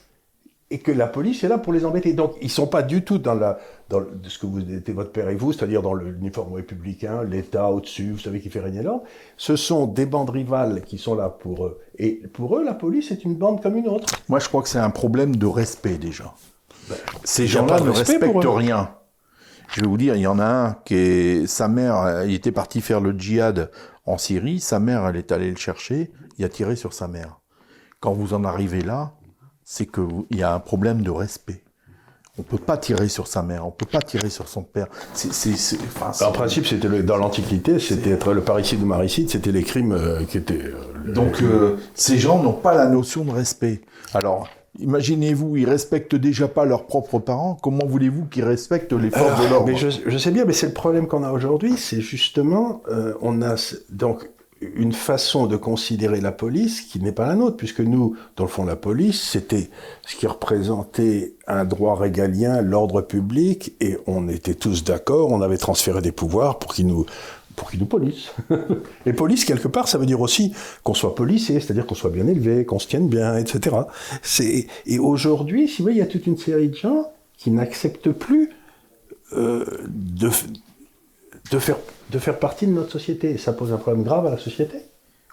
[0.73, 2.13] et que la police est là pour les embêter.
[2.13, 3.59] Donc, ils sont pas du tout dans, la,
[3.89, 8.12] dans ce que vous étiez votre père et vous, c'est-à-dire dans l'uniforme républicain, l'État au-dessus,
[8.12, 9.03] vous savez, qui fait régner l'ordre.
[9.38, 11.79] Ce sont des bandes rivales qui sont là pour eux.
[11.99, 14.07] Et pour eux, la police est une bande comme une autre.
[14.29, 16.33] Moi, je crois que c'est un problème de respect déjà.
[16.89, 18.95] Ben, Ces gens-là ne respectent rien.
[19.75, 22.51] Je vais vous dire, il y en a un qui est, sa mère, il était
[22.51, 23.71] parti faire le djihad
[24.05, 27.39] en Syrie, sa mère, elle est allée le chercher, il a tiré sur sa mère.
[27.99, 29.13] Quand vous en arrivez là,
[29.63, 31.63] c'est qu'il y a un problème de respect.
[32.38, 34.88] On peut pas tirer sur sa mère, on peut pas tirer sur son père.
[36.21, 40.23] en principe, c'était dans l'Antiquité, c'était être le parricide ou maricide, c'était les crimes euh,
[40.23, 40.65] qui étaient.
[40.65, 43.81] Euh, Donc euh, ces gens n'ont pas la notion de respect.
[44.15, 47.57] Alors Imaginez-vous, ils respectent déjà pas leurs propres parents.
[47.62, 50.73] Comment voulez-vous qu'ils respectent les forces de l'ordre je, je, sais bien, mais c'est le
[50.73, 51.75] problème qu'on a aujourd'hui.
[51.77, 52.81] C'est justement,
[53.21, 53.55] on a
[53.91, 54.27] donc
[54.75, 58.49] une façon de considérer la police qui n'est pas la nôtre, puisque nous, dans le
[58.49, 59.69] fond, la police, c'était
[60.05, 65.57] ce qui représentait un droit régalien, l'ordre public, et on était tous d'accord, on avait
[65.57, 67.05] transféré des pouvoirs pour qu'ils nous
[67.55, 68.33] pour qu'ils nous policent.
[69.05, 72.27] et police, quelque part, ça veut dire aussi qu'on soit policé, c'est-à-dire qu'on soit bien
[72.27, 73.75] élevé, qu'on se tienne bien, etc.
[74.85, 78.11] Et aujourd'hui, si vous voyez, il y a toute une série de gens qui n'acceptent
[78.11, 78.51] plus
[79.33, 80.29] euh, de,
[81.51, 81.77] de faire
[82.13, 83.31] de faire partie de notre société.
[83.31, 84.77] Et ça pose un problème grave à la société.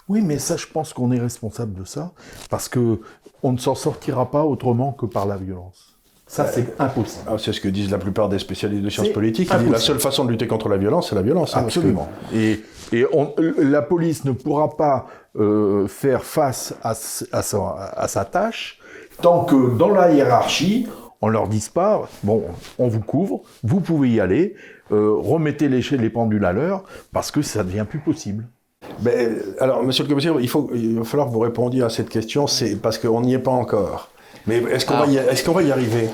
[0.07, 2.11] Oui, mais ça, je pense qu'on est responsable de ça,
[2.49, 2.99] parce que
[3.43, 5.90] on ne s'en sortira pas autrement que par la violence.
[6.31, 7.25] Ça, c'est impossible.
[7.27, 9.49] Ah, c'est ce que disent la plupart des spécialistes de sciences politiques.
[9.49, 11.57] la seule façon de lutter contre la violence, c'est la violence.
[11.57, 12.07] Hein, Absolument.
[12.33, 12.61] Et,
[13.57, 18.79] la police ne pourra pas euh, faire face à, à, sa, tâche
[19.21, 20.87] tant que dans la hiérarchie,
[21.19, 22.43] on leur dise pas, bon,
[22.79, 24.55] on vous couvre, vous pouvez y aller,
[24.93, 28.47] euh, remettez les, les pendules à l'heure, parce que ça devient plus possible.
[28.99, 32.09] Ben, alors, monsieur le commissaire, il, faut, il va falloir que vous répondiez à cette
[32.09, 34.11] question, c'est parce qu'on n'y est pas encore.
[34.47, 36.09] Mais est-ce qu'on va, est va, y arriver?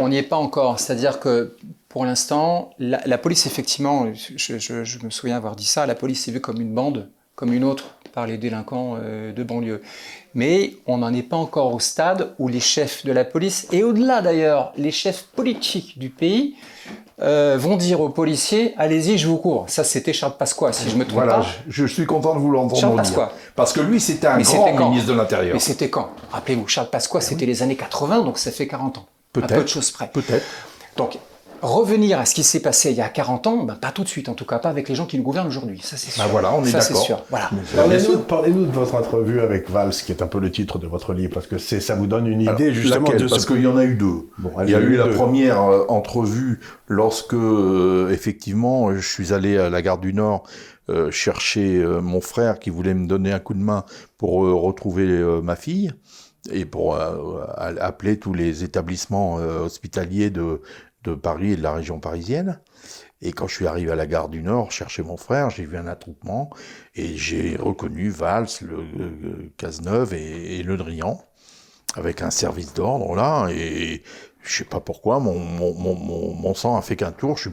[0.00, 0.78] On n'y est pas encore.
[0.78, 1.56] C'est-à-dire que
[1.88, 6.32] pour l'instant, la, police, effectivement, je, je, me souviens avoir dit ça, la police est
[6.32, 9.82] vue comme une bande, comme une autre, par les délinquants euh, de banlieue.
[10.34, 13.82] Mais on n'en est pas encore au stade où les chefs de la police, et
[13.82, 16.56] au-delà d'ailleurs, les chefs politiques du pays,
[17.22, 19.64] euh, vont dire aux policiers allez-y, je vous cours.
[19.68, 21.46] Ça, c'était Charles Pasqua, si je me trompe voilà, pas.
[21.68, 23.32] Je, je, suis content de vous l'entendre Charles Pasqua.
[23.54, 25.54] Parce que lui, c'était un grand ministre de l'Intérieur.
[25.54, 26.10] Mais c'était quand?
[26.30, 29.06] Rappelez-vous, Charles Pasqua, c'était les années 80, donc ça fait 40 ans.
[29.32, 29.52] Peut-être.
[29.52, 30.10] Un peu de choses près.
[30.12, 30.44] Peut-être.
[30.96, 31.18] Donc,
[31.62, 34.08] revenir à ce qui s'est passé il y a 40 ans, ben, pas tout de
[34.08, 35.80] suite, en tout cas pas avec les gens qui nous gouvernent aujourd'hui.
[35.82, 36.24] Ça, c'est sûr.
[36.28, 37.24] voilà, on est d'accord.
[37.30, 37.50] Voilà.
[38.28, 41.32] Parlez-nous de votre entrevue avec Valls, qui est un peu le titre de votre livre,
[41.32, 43.94] parce que ça vous donne une idée justement de Parce qu'il y en a eu
[43.94, 44.28] deux.
[44.64, 49.70] il y a eu la première euh, entrevue lorsque, euh, effectivement, je suis allé à
[49.70, 50.44] la gare du Nord
[50.90, 53.84] euh, chercher mon frère qui voulait me donner un coup de main
[54.18, 55.06] pour retrouver
[55.42, 55.92] ma fille
[56.50, 60.60] et pour appeler tous les établissements hospitaliers de,
[61.04, 62.60] de Paris et de la région parisienne.
[63.20, 65.76] Et quand je suis arrivé à la gare du Nord chercher mon frère, j'ai vu
[65.76, 66.50] un attroupement
[66.94, 71.22] et j'ai reconnu Valls, le, Cazeneuve et, Le Drian
[71.94, 73.48] avec un service d'ordre là.
[73.50, 74.02] Et
[74.42, 77.36] je sais pas pourquoi, mon, sang a fait qu'un tour.
[77.36, 77.52] Je suis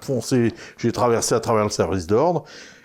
[0.00, 2.44] foncé, j'ai traversé à travers le service d'ordre.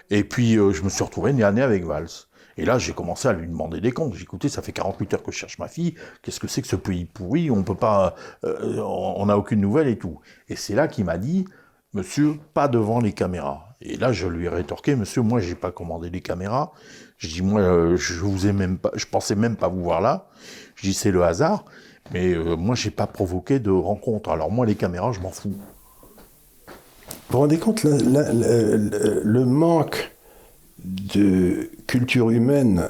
[0.09, 2.26] Et puis euh, je me suis retrouvé nez à avec Valls.
[2.57, 4.15] Et là, j'ai commencé à lui demander des comptes.
[4.15, 5.95] J'ai écouté, ça fait 48 heures que je cherche ma fille.
[6.21, 7.51] Qu'est-ce que c'est que ce pays pourri?
[7.51, 10.19] On peut pas, euh, on n'a aucune nouvelle et tout.
[10.49, 11.45] Et c'est là qu'il m'a dit,
[11.93, 13.75] Monsieur, pas devant les caméras.
[13.79, 16.71] Et là, je lui ai rétorqué, Monsieur, moi, j'ai pas commandé les caméras.
[17.17, 20.01] Je dis, moi, euh, je vous ai même pas, je pensais même pas vous voir
[20.01, 20.27] là.
[20.75, 21.65] Je dis, c'est le hasard.
[22.11, 24.29] Mais euh, moi, j'ai pas provoqué de rencontre.
[24.31, 25.55] Alors moi, les caméras, je m'en fous.
[27.29, 30.16] Vous vous rendez compte le manque
[30.83, 32.89] de culture humaine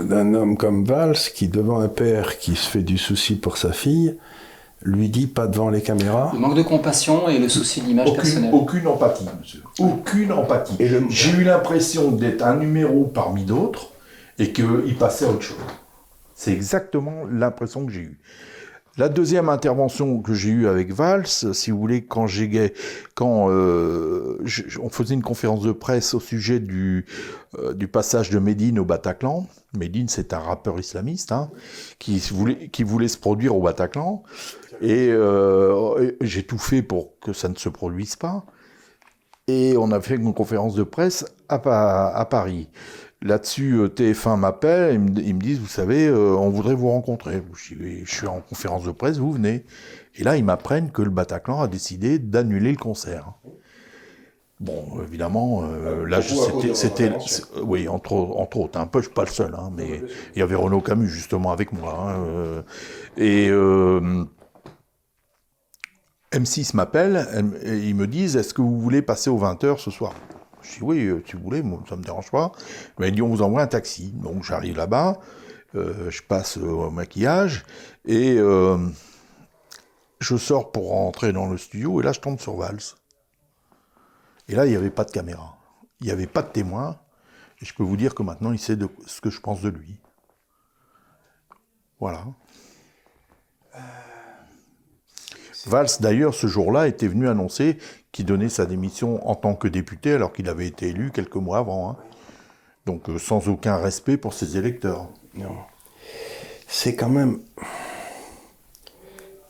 [0.00, 3.72] d'un homme comme Valls qui, devant un père qui se fait du souci pour sa
[3.72, 4.16] fille,
[4.82, 6.30] lui dit pas devant les caméras.
[6.34, 8.52] Le manque de compassion et le souci de l'image personnelle.
[8.52, 9.62] Aucune empathie, monsieur.
[9.78, 10.76] Aucune empathie.
[11.08, 13.90] J'ai eu l'impression d'être un numéro parmi d'autres
[14.38, 15.56] et qu'il passait à autre chose.
[16.34, 18.18] C'est exactement l'impression que j'ai eue.
[18.96, 22.72] La deuxième intervention que j'ai eue avec Valls, si vous voulez, quand j'ai,
[23.16, 24.38] quand euh,
[24.80, 27.04] on faisait une conférence de presse au sujet du,
[27.58, 29.48] euh, du passage de Médine au Bataclan.
[29.76, 31.50] Médine, c'est un rappeur islamiste hein,
[31.98, 34.22] qui voulait, se produire au Bataclan,
[34.80, 38.44] et euh, j'ai tout fait pour que ça ne se produise pas.
[39.48, 41.58] Et on a fait une conférence de presse à
[42.30, 42.68] Paris.
[43.24, 47.42] Là-dessus, euh, TF1 m'appelle, ils, me disent, vous savez, euh, on voudrait vous rencontrer.
[47.54, 49.64] Je, suis en conférence de presse, vous venez.
[50.16, 53.32] Et là, ils m'apprennent que le Bataclan a décidé d'annuler le concert.
[54.60, 56.20] Bon, évidemment, euh, là,
[56.74, 57.12] c'était,
[57.62, 60.02] oui, entre, entre autres, un peu, je suis pas le seul, hein, mais
[60.36, 62.12] il y avait Renaud Camus justement avec moi.
[62.12, 62.62] Hein,
[63.16, 63.48] et
[66.30, 67.26] M6 m'appelle,
[67.62, 70.12] et ils me disent, est-ce que vous voulez passer aux 20h ce soir?
[70.64, 72.52] Je dis oui, euh, si vous voulez, moi, ça me dérange pas.
[72.98, 74.12] Mais dit on vous envoie un taxi.
[74.12, 75.18] Donc j'arrive là-bas,
[75.74, 77.64] euh, je passe au maquillage
[78.04, 78.78] et euh,
[80.20, 82.78] je sors pour rentrer dans le studio et là je tombe sur Vals.
[84.48, 85.58] Et là il n'y avait pas de caméra,
[86.00, 86.98] il n'y avait pas de témoin.
[87.60, 89.68] Et je peux vous dire que maintenant il sait de ce que je pense de
[89.68, 89.98] lui.
[92.00, 92.24] Voilà.
[95.66, 97.78] Valls, d'ailleurs, ce jour-là, était venu annoncer
[98.14, 101.58] qu'il donnait sa démission en tant que député alors qu'il avait été élu quelques mois
[101.58, 101.90] avant.
[101.90, 101.96] Hein.
[102.86, 105.08] Donc euh, sans aucun respect pour ses électeurs.
[105.34, 105.50] Non.
[106.68, 107.40] C'est quand même...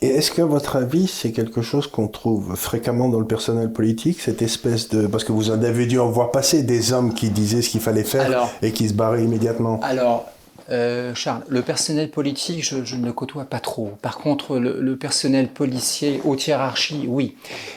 [0.00, 4.20] Et est-ce qu'à votre avis, c'est quelque chose qu'on trouve fréquemment dans le personnel politique,
[4.20, 5.06] cette espèce de...
[5.06, 7.80] Parce que vous en avez dû en voir passer des hommes qui disaient ce qu'il
[7.80, 9.78] fallait faire et qui se barraient immédiatement?
[9.82, 10.26] Alors,
[10.70, 13.92] euh, Charles, le personnel politique, je, ne le côtoie pas trop.
[14.00, 17.36] Par contre, le, personnel policier, haute hiérarchie, oui.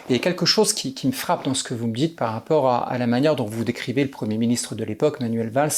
[0.09, 2.97] Et quelque chose qui, me frappe dans ce que vous me dites par rapport à,
[2.97, 5.71] la manière dont vous décrivez le Premier ministre de l'époque, Manuel Valls,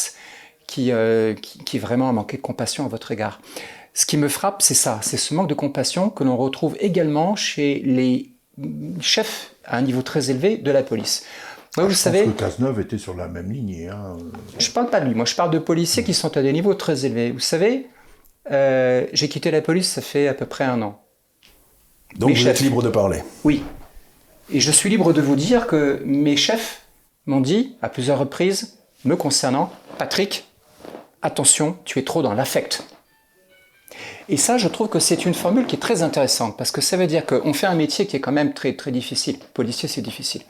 [0.78, 3.42] euh, qui, qui, vraiment a manqué de compassion à votre égard.
[3.94, 7.36] Ce qui me frappe, c'est ça, c'est ce manque de compassion que l'on retrouve également
[7.36, 8.32] chez les
[9.02, 11.26] chefs à un niveau très élevé de la police.
[11.80, 12.24] Moi, vous je savez.
[12.24, 13.88] Pense que Cazeneuve était sur la même lignée.
[13.88, 14.18] Hein.
[14.58, 15.16] Je parle pas de lui.
[15.16, 17.32] Moi, je parle de policiers qui sont à des niveaux très élevés.
[17.32, 17.88] Vous savez,
[18.52, 21.02] euh, j'ai quitté la police, ça fait à peu près un an.
[22.18, 23.24] Donc vous êtes libre de parler.
[23.46, 23.64] Oui.
[24.52, 26.82] Et je suis libre de vous dire que mes chefs
[27.28, 30.48] m'ont dit à plusieurs reprises, me concernant, Patrick,
[31.22, 32.84] attention, tu es trop dans l'affect.
[34.28, 36.98] Et ça, je trouve que c'est une formule qui est très intéressante, parce que ça
[36.98, 39.38] veut dire qu'on fait un métier qui est quand même très, très difficile.
[39.54, 40.42] Policier, c'est difficile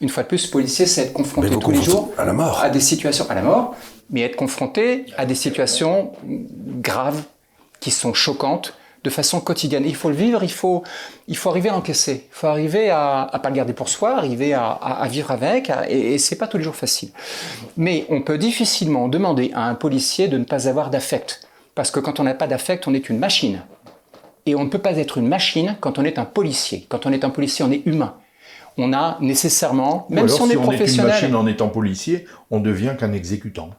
[0.00, 2.60] une fois de plus, policier, c'est être confronté tous les jours à, la mort.
[2.62, 3.74] à des situations, à la mort,
[4.10, 7.22] mais être confronté à des situations graves,
[7.80, 8.74] qui sont choquantes,
[9.04, 9.84] de façon quotidienne.
[9.86, 10.82] il faut le vivre, il faut,
[11.28, 14.16] il faut arriver à encaisser, il faut arriver à ne pas le garder pour soi,
[14.16, 17.10] arriver à, à, vivre avec, et, et c'est pas tous les jours facile.
[17.76, 22.00] Mais on peut difficilement demander à un policier de ne pas avoir d'affect, parce que
[22.00, 23.62] quand on n'a pas d'affect, on est une machine.
[24.44, 26.86] Et on ne peut pas être une machine quand on est un policier.
[26.88, 28.14] Quand on est un policier, on est humain
[28.78, 31.10] on a nécessairement, même si on est professionnel.
[31.10, 33.70] Est une machine en étant policier, on devient qu'un exécutant.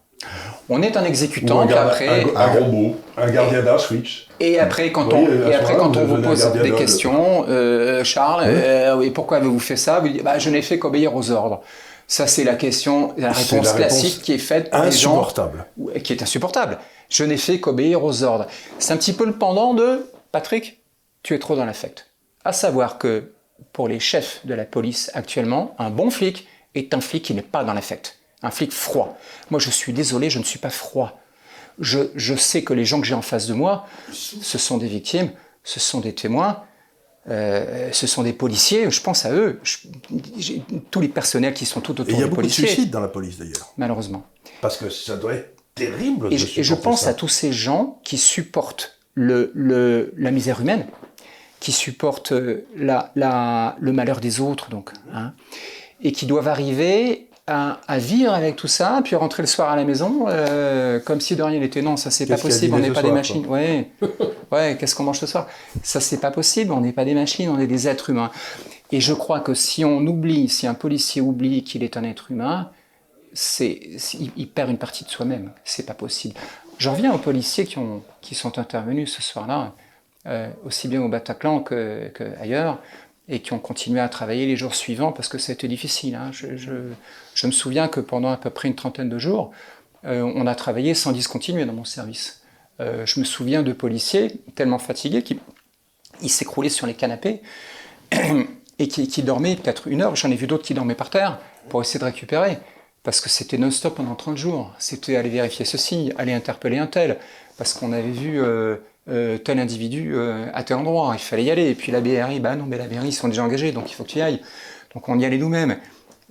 [0.69, 4.27] On est un exécutant, un, après, un, robot, un gardien d'un switch.
[4.39, 9.09] Et après, quand on, et après, quand on vous pose des questions, euh, Charles, euh,
[9.11, 11.61] pourquoi avez-vous fait ça vous dites, bah, Je n'ai fait qu'obéir aux ordres.
[12.07, 15.65] Ça, c'est la question, la réponse classique qui est faite par insupportable.
[15.77, 15.99] les gens.
[15.99, 16.79] Qui est insupportable.
[17.09, 18.47] Je n'ai fait qu'obéir aux ordres.
[18.79, 20.81] C'est un petit peu le pendant de Patrick,
[21.23, 22.07] tu es trop dans l'affect.
[22.43, 23.31] À savoir que
[23.73, 27.41] pour les chefs de la police actuellement, un bon flic est un flic qui n'est
[27.41, 29.17] pas dans l'affect, un flic froid.
[29.49, 31.19] Moi, je suis désolé, je ne suis pas froid.
[31.79, 35.31] Je, sais que les gens que j'ai en face de moi, ce sont des victimes,
[35.63, 36.63] ce sont des témoins,
[37.29, 39.59] euh, ce sont des policiers, je pense à eux,
[40.89, 42.17] tous les personnels qui sont tout autour des policiers.
[42.17, 43.73] Il y a beaucoup de suicides dans la police d'ailleurs.
[43.77, 44.25] Malheureusement.
[44.61, 46.33] Parce que ça doit être terrible.
[46.33, 50.87] Et, je, pense à tous ces gens qui supportent la misère humaine,
[51.59, 55.33] qui supportent euh, le malheur des autres, donc, hein,
[56.01, 59.85] et qui doivent arriver à, vivre avec tout ça, puis rentrer le soir à la
[59.85, 61.81] maison, euh, comme si de rien n'était.
[61.81, 63.45] Non, ça c'est pas possible, on n'est pas des machines.
[63.45, 63.89] Ouais,
[64.51, 65.47] ouais qu'est-ce qu'on mange ce soir?
[65.81, 68.31] Ça c'est pas possible, on n'est pas des machines, on est des êtres humains.
[68.91, 72.31] Et je crois que si on oublie, si un policier oublie qu'il est un être
[72.31, 72.71] humain,
[73.33, 73.79] c'est,
[74.35, 75.51] il, perd une partie de soi-même.
[75.63, 76.35] C'est pas possible.
[76.79, 79.73] J'en reviens aux policiers qui, ont, qui sont intervenus ce soir-là.
[80.25, 82.81] Euh, aussi bien au Bataclan qu'ailleurs,
[83.29, 86.15] et qui ont continué à travailler les jours suivants parce que c'était difficile.
[86.15, 86.31] Hein.
[86.31, 89.51] Je, me souviens que pendant à peu près une trentaine de jours,
[90.05, 92.41] euh, on a travaillé sans discontinuer dans mon service.
[92.79, 97.41] Euh, je me souviens de policiers tellement fatigués qu'ils s'écroulaient sur les canapés
[98.79, 100.15] et qui, qui dormaient peut-être une heure.
[100.15, 101.39] J'en ai vu d'autres qui dormaient par terre
[101.69, 102.57] pour essayer de récupérer.
[103.03, 104.73] Parce que c'était non-stop pendant 30 jours.
[104.77, 107.17] C'était aller vérifier ceci, aller interpeller un tel.
[107.57, 108.41] Parce qu'on avait vu
[109.07, 111.69] tel individu euh, à tel endroit, il fallait y aller.
[111.69, 113.93] Et puis la BRI, bah non, mais la BRI, ils sont déjà engagés, donc il
[113.93, 114.41] faut que tu y ailles.
[114.93, 115.77] Donc on y allait nous-mêmes.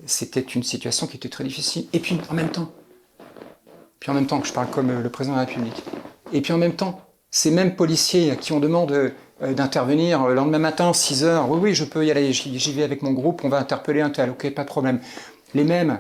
[0.05, 1.87] C'était une situation qui était très difficile.
[1.93, 2.71] Et puis en même temps,
[3.99, 5.83] puis en même temps, je parle comme le président de la République,
[6.33, 7.01] et puis en même temps,
[7.31, 11.51] ces mêmes policiers à qui on demande d'intervenir le lendemain matin, 6 heures.
[11.51, 14.11] Oui, oui, je peux y aller, j'y vais avec mon groupe, on va interpeller un
[14.11, 15.01] tel, ok, pas de problème.
[15.55, 15.99] Les mêmes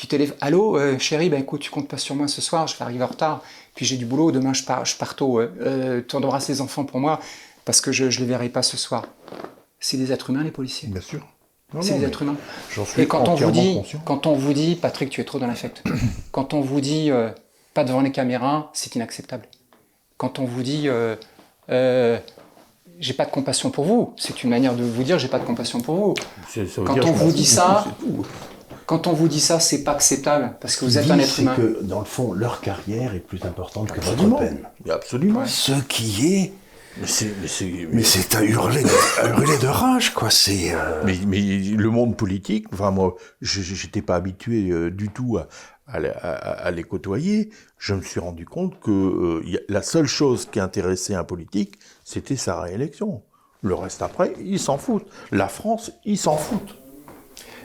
[0.00, 2.82] qui téléphonent, allô, chérie, ben écoute, tu comptes pas sur moi ce soir, je vais
[2.82, 3.42] arriver en retard,
[3.74, 5.40] puis j'ai du boulot, demain je pars, je pars tôt,
[6.08, 7.20] tu embrasses les enfants pour moi,
[7.66, 9.06] parce que je ne les verrai pas ce soir.
[9.78, 10.88] C'est des êtres humains, les policiers.
[10.88, 11.26] Bien sûr.
[11.82, 12.36] C'est des êtres humains.
[12.96, 15.82] Et quand on vous dit, quand on vous dit, Patrick, tu es trop dans l'affect.
[16.32, 17.10] quand on vous dit,
[17.74, 19.46] pas devant les caméras, c'est inacceptable.
[20.16, 21.16] Quand on vous dit, euh,
[21.70, 22.18] euh,
[22.98, 25.44] j'ai pas de compassion pour vous, c'est une manière de vous dire, j'ai pas de
[25.44, 26.14] compassion pour vous.
[26.84, 27.86] quand on vous dit ça,
[28.90, 31.54] quand on vous dit ça, c'est pas acceptable parce que vous êtes un être humain.
[31.54, 34.66] que dans le fond, leur carrière est plus importante que votre peine.
[34.90, 35.46] Absolument.
[35.46, 36.52] Ce qui est
[37.92, 38.82] mais c'est à hurler,
[39.22, 40.28] à hurler de rage, quoi.
[40.28, 40.74] C'est.
[40.74, 45.46] Euh, mais, mais, le monde politique, enfin moi, j'étais pas habitué euh, du tout à,
[45.86, 51.14] à, les côtoyer, je me suis rendu compte que euh, la seule chose qui intéressait
[51.14, 53.22] un politique, c'était sa réélection.
[53.62, 55.06] Le reste après, ils s'en foutent.
[55.30, 56.79] La France, ils s'en foutent.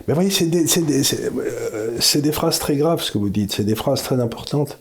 [0.07, 3.75] Mais vous voyez, c'est des, euh, phrases très graves ce que vous dites, c'est des
[3.75, 4.77] phrases très importantes,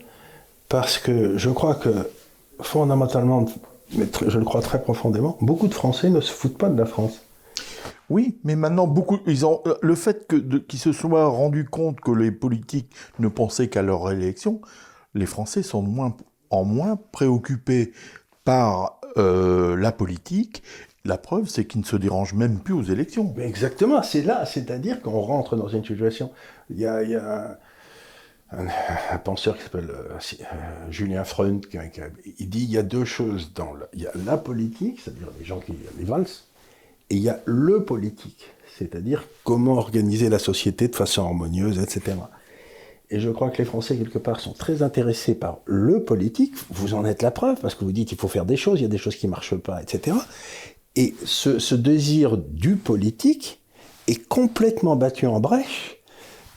[0.68, 1.90] parce que je crois que
[2.60, 3.46] fondamentalement,
[3.96, 6.86] mais je le crois très profondément, beaucoup de Français ne se foutent pas de la
[6.86, 7.20] France.
[8.10, 10.30] Oui, mais maintenant, beaucoup, ils ont, euh, le fait
[10.68, 14.60] qu'ils se soient rendus compte que les politiques ne pensaient qu'à leur élection,
[15.14, 15.84] les Français sont
[16.50, 17.92] en moins préoccupés
[18.44, 20.62] par euh, la politique.
[21.06, 23.34] La preuve, c'est qu'ils ne se dérangent même plus aux élections.
[23.38, 26.30] exactement, c'est là, c'est-à-dire qu'on rentre dans une situation.
[26.70, 27.58] Il y a,
[28.50, 31.62] un, penseur qui s'appelle euh, Julien Freund,
[32.38, 35.44] il dit il y a deux choses dans il y a la politique, c'est-à-dire les
[35.44, 36.44] gens qui les valses,
[37.10, 38.46] et il y a le politique,
[38.78, 42.16] c'est-à-dire comment organiser la société de façon harmonieuse, etc.
[43.10, 46.54] Et je crois que les Français, quelque part, sont très intéressés par le politique.
[46.70, 48.82] Vous en êtes la preuve, parce que vous dites qu'il faut faire des choses, il
[48.82, 50.16] y a des choses qui ne marchent pas, etc.
[50.96, 53.60] Et ce, désir du politique
[54.06, 55.96] est complètement battu en brèche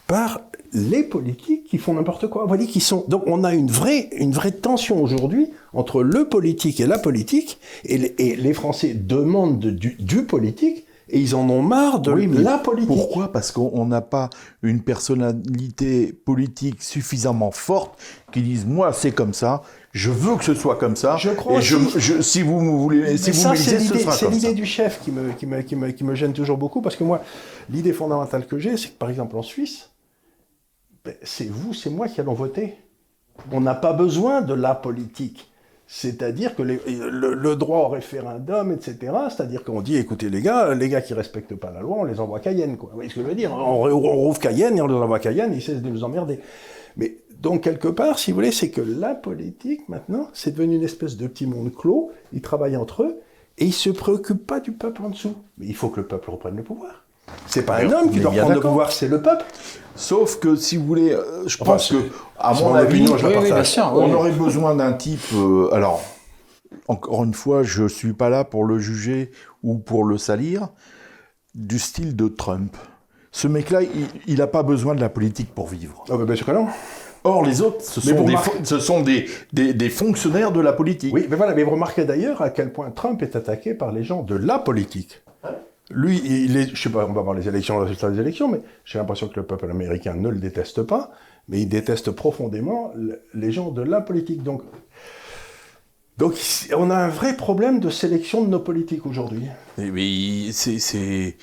[0.06, 0.40] par
[0.72, 2.46] les politiques qui font n'importe quoi.
[2.58, 3.04] Qui sont.
[3.08, 7.58] Donc on a une vraie, une vraie tension aujourd'hui entre le politique et la politique,
[7.84, 10.84] et les, Français demandent du, politique.
[11.10, 12.88] Et ils en ont marre de la politique.
[12.88, 13.32] Pourquoi?
[13.32, 14.28] Parce qu'on n'a pas
[14.62, 17.98] une personnalité politique suffisamment forte
[18.30, 21.16] qui dise moi c'est comme ça, je veux que ce soit comme ça.
[21.16, 21.58] Je crois.
[21.58, 24.12] Et je, si vous me voulez, si vous me ce sera comme ça.
[24.12, 26.82] C'est l'idée du chef qui me, qui, me, qui, me, qui me gêne toujours beaucoup
[26.82, 27.22] parce que moi,
[27.70, 29.90] l'idée fondamentale que j'ai, c'est que par exemple en Suisse,
[31.04, 32.74] ben, c'est vous, c'est moi qui allons voter.
[33.50, 35.47] On n'a pas besoin de la politique.
[35.90, 41.00] C'est-à-dire que le, droit au référendum, etc., c'est-à-dire qu'on dit, écoutez les gars, les gars
[41.00, 42.90] qui respectent pas la loi, on les envoie à Cayenne, quoi.
[42.90, 43.52] Vous voyez ce que je veux dire?
[43.54, 46.40] On, rouvre Cayenne et on les envoie à Cayenne, ils cessent de nous emmerder.
[46.98, 50.84] Mais donc, quelque part, si vous voulez, c'est que la politique, maintenant, c'est devenu une
[50.84, 53.20] espèce de petit monde clos, ils travaillent entre eux,
[53.56, 55.36] et ils se préoccupent pas du peuple en dessous.
[55.56, 57.06] Mais il faut que le peuple reprenne le pouvoir.
[57.46, 59.46] C'est pas un homme qui doit prendre le pouvoir, c'est le peuple.
[59.98, 61.96] Sauf que si vous voulez, euh, je pense que,
[62.38, 65.20] à mon avis, on aurait besoin d'un type.
[65.34, 66.00] Euh, alors,
[66.86, 69.32] encore une fois, je suis pas là pour le juger
[69.64, 70.68] ou pour le salir,
[71.56, 72.76] du style de Trump.
[73.32, 73.80] Ce mec-là,
[74.28, 76.04] il n'a pas besoin de la politique pour vivre.
[76.08, 76.68] Ah, bah, bien sûr que non.
[77.24, 81.12] Or, les autres, ce sont, des, ce sont des, des, fonctionnaires de la politique.
[81.12, 84.04] Oui, mais voilà, mais vous remarquez d'ailleurs à quel point Trump est attaqué par les
[84.04, 85.22] gens de la politique.
[85.90, 88.48] Lui, il est, je sais pas, on va voir les élections, le résultat des élections,
[88.48, 91.12] mais j'ai l'impression que le peuple américain ne le déteste pas,
[91.48, 92.92] mais il déteste profondément
[93.32, 94.42] les gens de la politique.
[94.42, 94.62] Donc,
[96.18, 96.34] donc
[96.76, 99.46] on a un vrai problème de sélection de nos politiques aujourd'hui.
[99.78, 101.36] Mais c'est,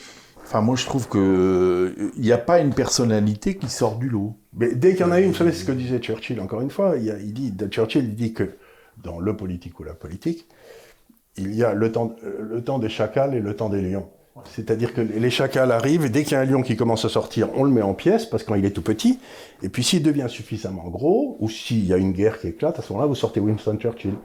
[0.43, 4.35] enfin moi je trouve que il n'y a pas une personnalité qui sort du lot.
[4.53, 6.69] Mais dès qu'il y en a une, vous savez ce que disait Churchill encore une
[6.69, 8.57] fois, il, il dit, Churchill il dit que
[9.03, 10.47] dans le politique ou la politique,
[11.37, 14.07] il y a le temps, le temps des chacals et le temps des lions.
[14.43, 17.49] C'est-à-dire que les chacals arrivent, dès qu'il y a un lion qui commence à sortir,
[17.55, 19.19] on le met en pièces, parce que quand il est tout petit,
[19.63, 22.81] et puis s'il devient suffisamment gros, ou s'il y a une guerre qui éclate, à
[22.81, 24.15] ce moment-là, vous sortez Winston Churchill.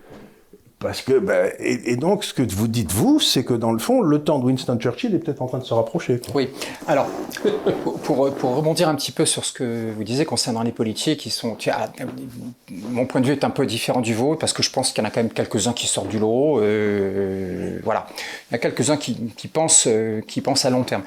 [0.81, 4.01] Parce que, ben, et, donc, ce que vous dites, vous, c'est que dans le fond,
[4.01, 6.23] le temps de Winston Churchill est peut-être en train de se rapprocher.
[6.35, 6.49] Oui.
[6.89, 7.07] Alors,
[8.03, 11.29] pour, pour, rebondir un petit peu sur ce que vous disiez concernant les politiques, qui
[11.29, 11.59] sont.
[12.71, 15.03] mon point de vue est un peu différent du vôtre, parce que je pense qu'il
[15.03, 16.61] y en a quand même quelques-uns qui sortent du lot.
[16.61, 18.07] Euh, voilà.
[18.51, 21.03] Il y a quelques-uns qui, qui, pensent, euh, qui pensent à long terme.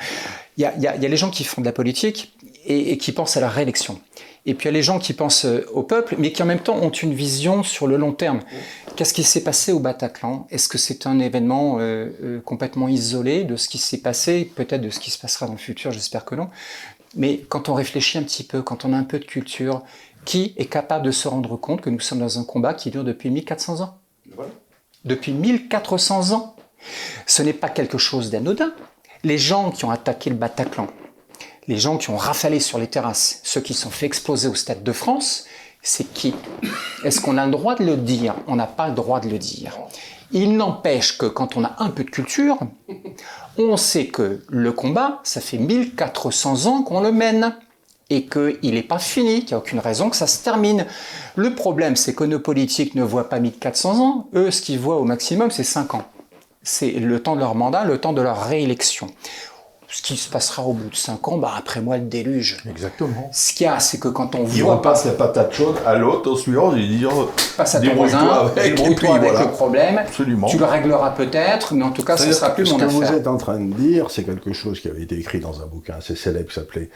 [0.57, 3.11] Il y, a, il, y a, les gens qui font de la politique et qui
[3.11, 3.99] pensent à la réélection.
[4.45, 6.45] Et puis il y a les gens qui pensent euh, au peuple, mais qui en
[6.45, 8.41] même temps ont une vision sur le long terme.
[8.95, 10.47] Qu'est-ce qui s'est passé au Bataclan?
[10.49, 14.81] Est-ce que c'est un événement euh, euh, complètement isolé de ce qui s'est passé, peut-être
[14.81, 16.49] de ce qui se passera dans le futur, j'espère que non.
[17.15, 19.83] Mais quand on réfléchit un petit peu, quand on a un peu de culture,
[20.25, 23.03] qui est capable de se rendre compte que nous sommes dans un combat qui dure
[23.03, 23.97] depuis 1400 ans?
[25.05, 26.55] Depuis 1400 ans
[27.25, 28.73] Ce n'est pas quelque chose d'anodin.
[29.23, 30.87] Les gens qui ont attaqué le Bataclan,
[31.67, 34.83] les gens qui ont rafalé sur les terrasses, ceux qui sont fait exploser au Stade
[34.83, 35.45] de France,
[35.81, 36.33] c'est qui?
[37.03, 38.35] Est-ce qu'on a le droit de le dire?
[38.47, 39.77] On n'a pas le droit de le dire.
[40.31, 42.57] Il n'empêche que quand on a un peu de culture,
[43.57, 47.55] on sait que le combat, ça fait 1400 ans qu'on le mène
[48.09, 50.85] et qu'il n'est pas fini, qu'il n'y a aucune raison que ça se termine.
[51.35, 54.27] Le problème, c'est que nos politiques ne voient pas 1400 ans.
[54.33, 56.05] Eux, ce qu'ils voient au maximum, c'est 5 ans.
[56.63, 59.07] C'est le temps de leur mandat, le temps de leur réélection
[59.93, 62.57] ce qui se passera au bout de 5 ans, bah après moi le déluge.
[62.67, 63.29] Exactement.
[63.31, 64.77] Ce qu'il y a, c'est que quand on il voit.
[64.77, 68.51] repasse la patate chaude à l'autre, au suivant, il dit oh, passe à ton voisin,
[68.55, 69.99] débrouille-toi avec le problème.
[69.99, 70.47] Absolument.
[70.47, 72.99] Tu le régleras peut-être, mais en tout cas, ce sera plus ce mon que affaire.
[72.99, 75.67] vous êtes en train de dire, c'est quelque chose qui avait été écrit dans un
[75.67, 76.89] bouquin assez célèbre qui s'appelait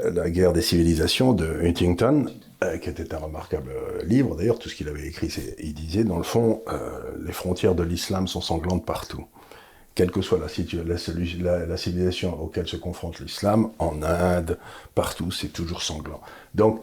[0.00, 2.26] euh, La guerre des civilisations de Huntington,
[2.64, 4.34] euh, qui était un remarquable euh, livre.
[4.34, 6.78] D'ailleurs, tout ce qu'il avait écrit, c'est, il disait, dans le fond, euh,
[7.24, 9.26] les frontières de l'islam sont sanglantes partout
[9.96, 10.48] quelle que soit la,
[11.78, 14.58] civilisation auquel se confronte l'islam, en Inde,
[14.94, 16.20] partout, c'est toujours sanglant.
[16.54, 16.82] Donc,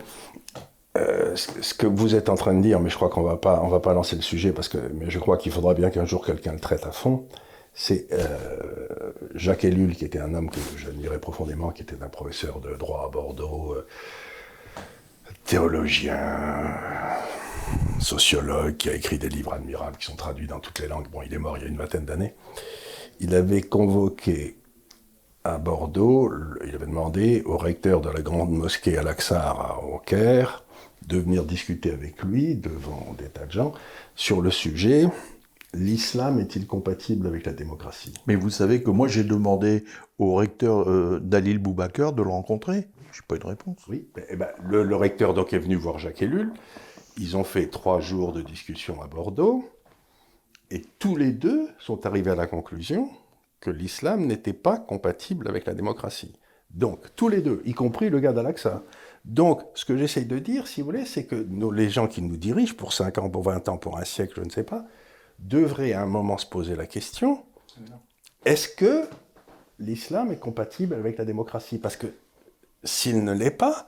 [0.97, 3.37] euh, ce ce que vous êtes en train de dire, mais je crois qu'on va
[3.37, 5.91] pas, on va pas lancer le sujet parce que, mais je crois qu'il faudra bien
[5.91, 7.27] qu'un jour quelqu'un le traite à fond.
[7.75, 12.59] C'est euh, Jacques Ellul, qui était un homme que j'admirais profondément, qui était un professeur
[12.61, 13.87] de droit à Bordeaux, euh,
[15.45, 16.77] théologien,
[17.99, 21.07] sociologue, qui a écrit des livres admirables qui sont traduits dans toutes les langues.
[21.11, 22.33] Bon, il est mort il y a une vingtaine d'années.
[23.19, 24.57] Il avait convoqué
[25.43, 26.31] à Bordeaux,
[26.65, 30.63] il avait demandé au recteur de la grande mosquée Al-Aqsa au Caire
[31.07, 33.73] de venir discuter avec lui devant des tas de gens
[34.15, 35.07] sur le sujet
[35.73, 38.13] l'islam est-il compatible avec la démocratie?
[38.27, 39.83] Mais vous savez que moi j'ai demandé
[40.19, 42.87] au recteur euh, Dalil Boubaker de le rencontrer.
[43.11, 43.77] J'ai pas eu de réponse.
[43.87, 46.51] Oui, eh ben, le, le recteur donc est venu voir Jacques Ellul.
[47.17, 49.69] Ils ont fait trois jours de discussion à Bordeaux.
[50.73, 53.07] Et tous les deux sont arrivés à la conclusion
[53.59, 56.33] que l'islam n'était pas compatible avec la démocratie.
[56.71, 58.81] Donc, tous les deux, y compris le gars d'Al-Aqsa.
[59.23, 62.23] Donc, ce que j'essaye de dire, si vous voulez, c'est que nos- les gens qui
[62.23, 64.83] nous dirigent, pour 5 ans, pour 20 ans, pour un siècle, je ne sais pas,
[65.37, 67.43] devraient à un moment se poser la question,
[68.45, 69.03] est-ce que
[69.77, 71.77] l'islam est compatible avec la démocratie?
[71.77, 72.07] Parce que
[72.83, 73.87] s'il ne l'est pas,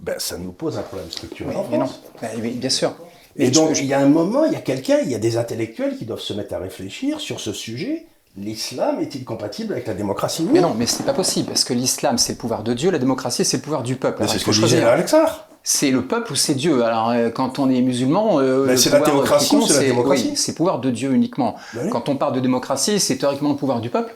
[0.00, 1.54] ben, ça nous pose un problème structurel.
[1.56, 1.90] en Mais non.
[2.22, 2.96] Ben oui, bien sûr.
[3.38, 5.18] Et donc, je- il y a un moment, il y a quelqu'un, il y a
[5.18, 8.06] des intellectuels qui doivent se mettre à réfléchir sur ce sujet.
[8.38, 10.46] L'islam est-il compatible avec la démocratie.
[10.52, 12.98] Mais non, mais c'est pas possible, parce que l'islam, c'est le pouvoir de Dieu, la
[12.98, 14.24] démocratie, c'est le pouvoir du peuple.
[14.28, 14.88] C'est ce que disait choisir.
[14.88, 15.48] Alexar.
[15.62, 16.84] C'est le peuple ou c'est Dieu.
[16.84, 20.36] Alors, euh, quand on est musulman, euh, Ben, c'est la théocratie c'est la démocratie oui,
[20.36, 21.56] c'est le pouvoir de Dieu uniquement.
[21.74, 21.90] Ben oui.
[21.90, 24.14] Quand on parle de démocratie, c'est théoriquement le pouvoir du peuple.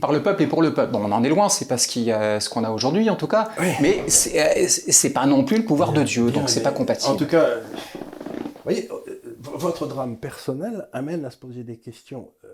[0.00, 0.92] Par le peuple et pour le peuple.
[0.92, 3.16] Bon, on en est loin, c'est pas ce y a- ce qu'on a aujourd'hui en
[3.16, 3.66] tout cas, Oui.
[3.82, 7.12] mais c'est euh, pas non plus le pouvoir de Dieu, donc c'est pas compatible.
[7.12, 7.44] En tout cas,
[8.64, 12.48] voyez, euh, v- votre drame personnel amène à se poser des questions euh,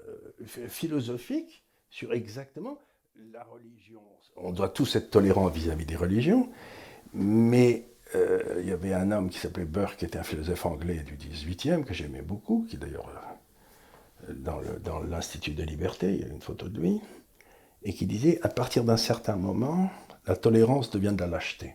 [0.47, 2.79] ph- philosophiques sur exactement
[3.33, 4.01] la religion.
[4.37, 6.51] On doit tous être tolérants vis-à-vis des religions,
[7.15, 11.03] mais euh, il y avait un homme qui s'appelait Burke, qui était un philosophe anglais
[11.05, 13.09] du 18e, que j'aimais beaucoup, qui d'ailleurs,
[14.29, 17.01] euh, dans le- dans l'Institut de liberté, il y a une photo de lui,
[17.83, 19.91] et qui disait, à partir d'un certain moment,
[20.27, 21.75] la tolérance devient de la lâcheté.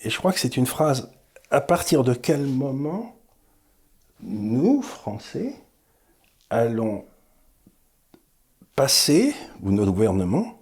[0.00, 1.10] Et je crois que c'est une phrase,
[1.52, 3.14] à partir de quel moment
[4.22, 5.54] nous, Français,
[6.48, 7.04] allons
[8.74, 10.58] passer, ou notre gouvernement,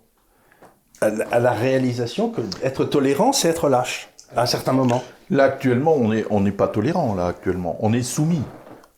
[1.01, 5.03] à la, à la réalisation que être tolérant, c'est être lâche, à un certain moment?
[5.31, 7.15] Là actuellement, on n'est on pas tolérant.
[7.15, 8.43] Là actuellement, on est soumis.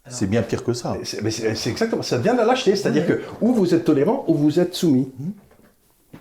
[0.09, 0.97] C'est bien pire que ça.
[1.05, 3.85] C'est mais c'est- c'est exactement, ça vient de la lâcheté, c'est-à-dire que ou vous êtes
[3.85, 5.13] tolérant, ou vous êtes soumis.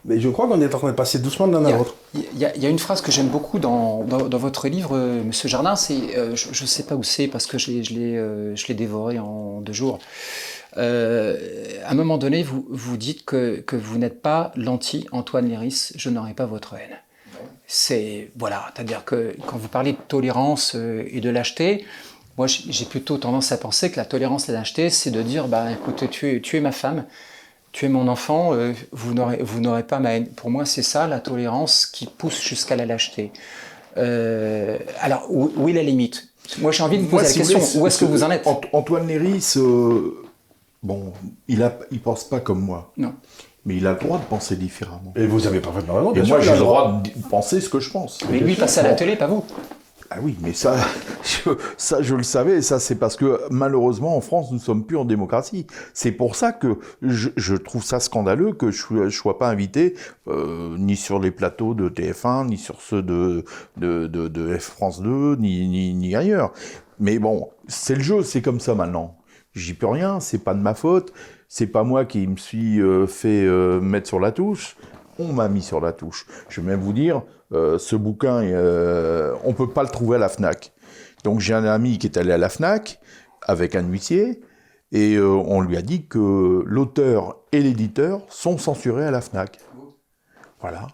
[0.06, 1.95] Mais je crois qu'on est en train de passer doucement de l'un à a, l'autre.
[2.16, 4.68] il y a- il y a une phrase que j'aime beaucoup dans, dans, dans votre
[4.68, 7.70] livre, euh, Monsieur Jardin, c'est, euh, je ne sais pas où c'est parce que je
[7.72, 9.99] l'ai, je l'ai, euh, dévoré en deux jours.
[10.76, 10.82] À
[11.91, 16.34] un moment donné, vous, vous dites que, que vous n'êtes pas l'anti-Antoine Léris, je n'aurai
[16.34, 16.97] pas votre haine.
[17.68, 21.86] C'est voilà, c'est-à-dire que quand vous parlez de tolérance et de lâcheté,
[22.38, 25.22] moi j'ai j'ai plutôt tendance à penser que la tolérance et la lâcheté, c'est de
[25.22, 27.06] dire bah écoute, tu es, tu es ma femme,
[27.72, 30.28] tu es mon enfant, euh, vous n'aurez vous n'aurez pas ma haine.
[30.28, 33.32] Pour moi, c'est ça la tolérance qui pousse jusqu'à la lâcheté.
[33.97, 36.30] Euh, alors où, où est la limite?
[36.59, 37.59] Moi j'ai envie de vous Moi, poser si la question.
[37.59, 38.45] voulez, où est-ce que vous en êtes?
[38.47, 40.15] Ant- Antoine Léris, euh,
[40.84, 41.13] bon,
[41.47, 43.13] il a, il pense pas comme moi, Non.
[43.65, 45.13] mais il a le droit de penser différemment.
[45.15, 46.13] Et vous avez parfaitement raison.
[46.13, 48.19] Et moi, j'ai le droit de penser ce que je pense.
[48.30, 49.45] Mais lui passe à la télé, pas vous.
[50.14, 50.76] Ah oui, mais ça,
[51.24, 52.62] je, le savais.
[52.62, 55.66] Ça, c'est parce que malheureusement, en France, nous sommes plus en démocratie.
[55.93, 59.95] C'est pour ça que je, trouve ça scandaleux que je ne sois pas invité
[60.28, 63.45] euh, ni sur les plateaux de TF1, ni sur ceux de,
[63.78, 66.51] de, de, de France 2, ni, ni, ni ailleurs.
[66.99, 69.16] Mais bon, c'est le jeu, c'est comme ça maintenant.
[69.53, 71.14] J'y peux rien, c'est pas de ma faute,
[71.47, 74.76] c'est pas moi qui me suis euh, fait euh, mettre sur la touche,
[75.20, 76.26] on m'a mis sur la touche.
[76.49, 78.41] Je vais même vous dire, euh, ce bouquin,
[79.43, 80.72] on peut pas le trouver à la FNAC.
[81.24, 82.99] Donc j'ai un ami qui est allé à la FNAC
[83.41, 84.41] avec un huissier,
[84.91, 89.59] et on lui a dit que l'auteur et l'éditeur sont censurés à la FNAC.
[90.59, 90.88] Voilà.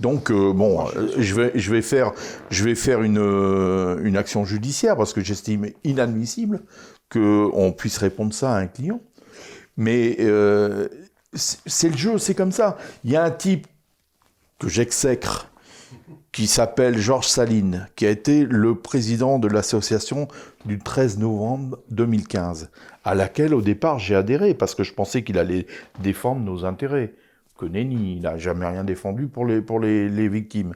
[0.00, 0.86] Donc bon,
[1.18, 2.12] je vais, je vais faire,
[2.50, 3.18] je vais faire une,
[4.02, 6.60] une action judiciaire parce que j'estime inadmissible
[7.10, 9.00] qu'on puisse répondre ça à un client.
[9.76, 10.88] Mais euh,
[11.38, 12.76] c'est le jeu, c'est comme ça.
[13.04, 13.66] Il y a un type
[14.58, 15.50] que j'exècre
[16.32, 20.28] qui s'appelle Georges Saline, qui a été le président de l'association
[20.66, 22.70] du 13 novembre 2015,
[23.04, 25.66] à laquelle au départ j'ai adhéré parce que je pensais qu'il allait
[26.00, 27.14] défendre nos intérêts.
[27.56, 30.74] Que nenni, il n'a jamais rien défendu pour les, pour les, les victimes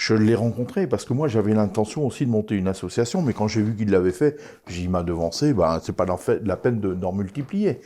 [0.00, 3.48] je l'ai rencontré parce que moi j'avais l'intention aussi de monter une association, mais quand
[3.48, 6.06] j'ai vu qu'il l'avait fait, j'y m'a devancé, ben, c'est pas
[6.42, 7.80] la peine d'en multiplier.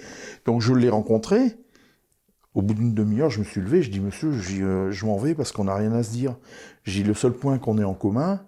[0.44, 1.56] Donc je l'ai rencontré.
[2.54, 4.30] Au bout d'une demi-heure, je me suis levé, je dis monsieur,
[4.62, 6.36] euh, je m'en vais parce qu'on n'a rien à se dire.
[6.84, 8.40] J'ai le seul point qu'on ait en commun,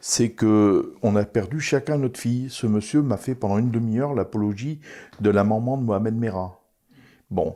[0.00, 2.48] c'est que on a perdu chacun notre fille.
[2.50, 4.80] Ce monsieur m'a fait pendant une demi-heure l'apologie
[5.20, 6.60] de la maman de Mohamed Merah.
[7.30, 7.54] Bon,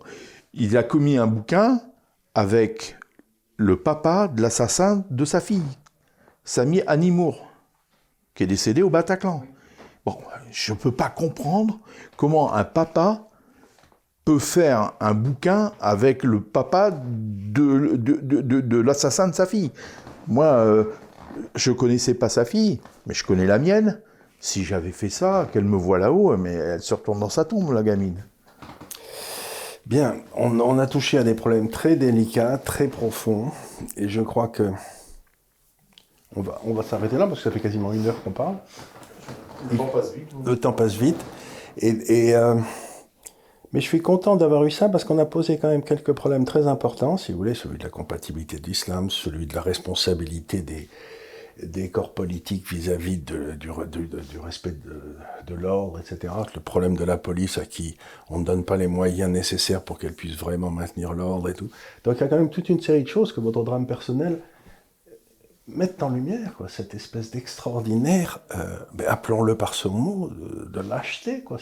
[0.54, 1.80] il a commis un bouquin
[2.34, 2.96] avec
[3.58, 5.62] le papa de l'assassin de sa fille,
[6.42, 7.46] Sami Animour,
[8.34, 9.42] qui est décédé au Bataclan.
[10.06, 10.16] Bon,
[10.50, 11.78] je ne peux pas comprendre
[12.16, 13.27] comment un papa
[14.28, 19.70] peut faire un bouquin avec le papa de, de, l'assassin de sa fille.
[20.26, 20.84] Moi, euh,
[21.54, 24.02] je connaissais pas sa fille, mais je connais la mienne.
[24.38, 27.72] Si j'avais fait ça, qu'elle me voit là-haut, mais elle se retourne dans sa tombe,
[27.72, 28.22] la gamine.
[29.86, 33.46] Bien, on, a touché à des problèmes très délicats, très profonds,
[33.96, 34.70] et je crois que
[36.36, 38.56] on va, on va s'arrêter là parce que ça fait quasiment une heure qu'on parle.
[39.70, 40.28] Le temps passe vite.
[40.44, 41.24] Le temps passe vite.
[41.78, 42.56] Et, euh,
[43.72, 46.44] mais je suis content d'avoir eu ça parce qu'on a posé quand même quelques problèmes
[46.44, 50.62] très importants, si vous voulez, celui de la compatibilité de l'islam, celui de la responsabilité
[50.62, 53.70] des, corps politiques vis-à-vis du,
[54.40, 54.76] respect
[55.46, 56.32] de, l'ordre, etc.
[56.54, 57.98] Le problème de la police à qui
[58.30, 61.68] on ne donne pas les moyens nécessaires pour qu'elle puisse vraiment maintenir l'ordre et tout.
[62.04, 64.40] Donc il y a quand même toute une série de choses que votre drame personnel
[65.68, 71.42] met en lumière, cette espèce d'extraordinaire, euh, ben, appelons-le par ce mot, de, lâcheté.
[71.42, 71.58] Quoi.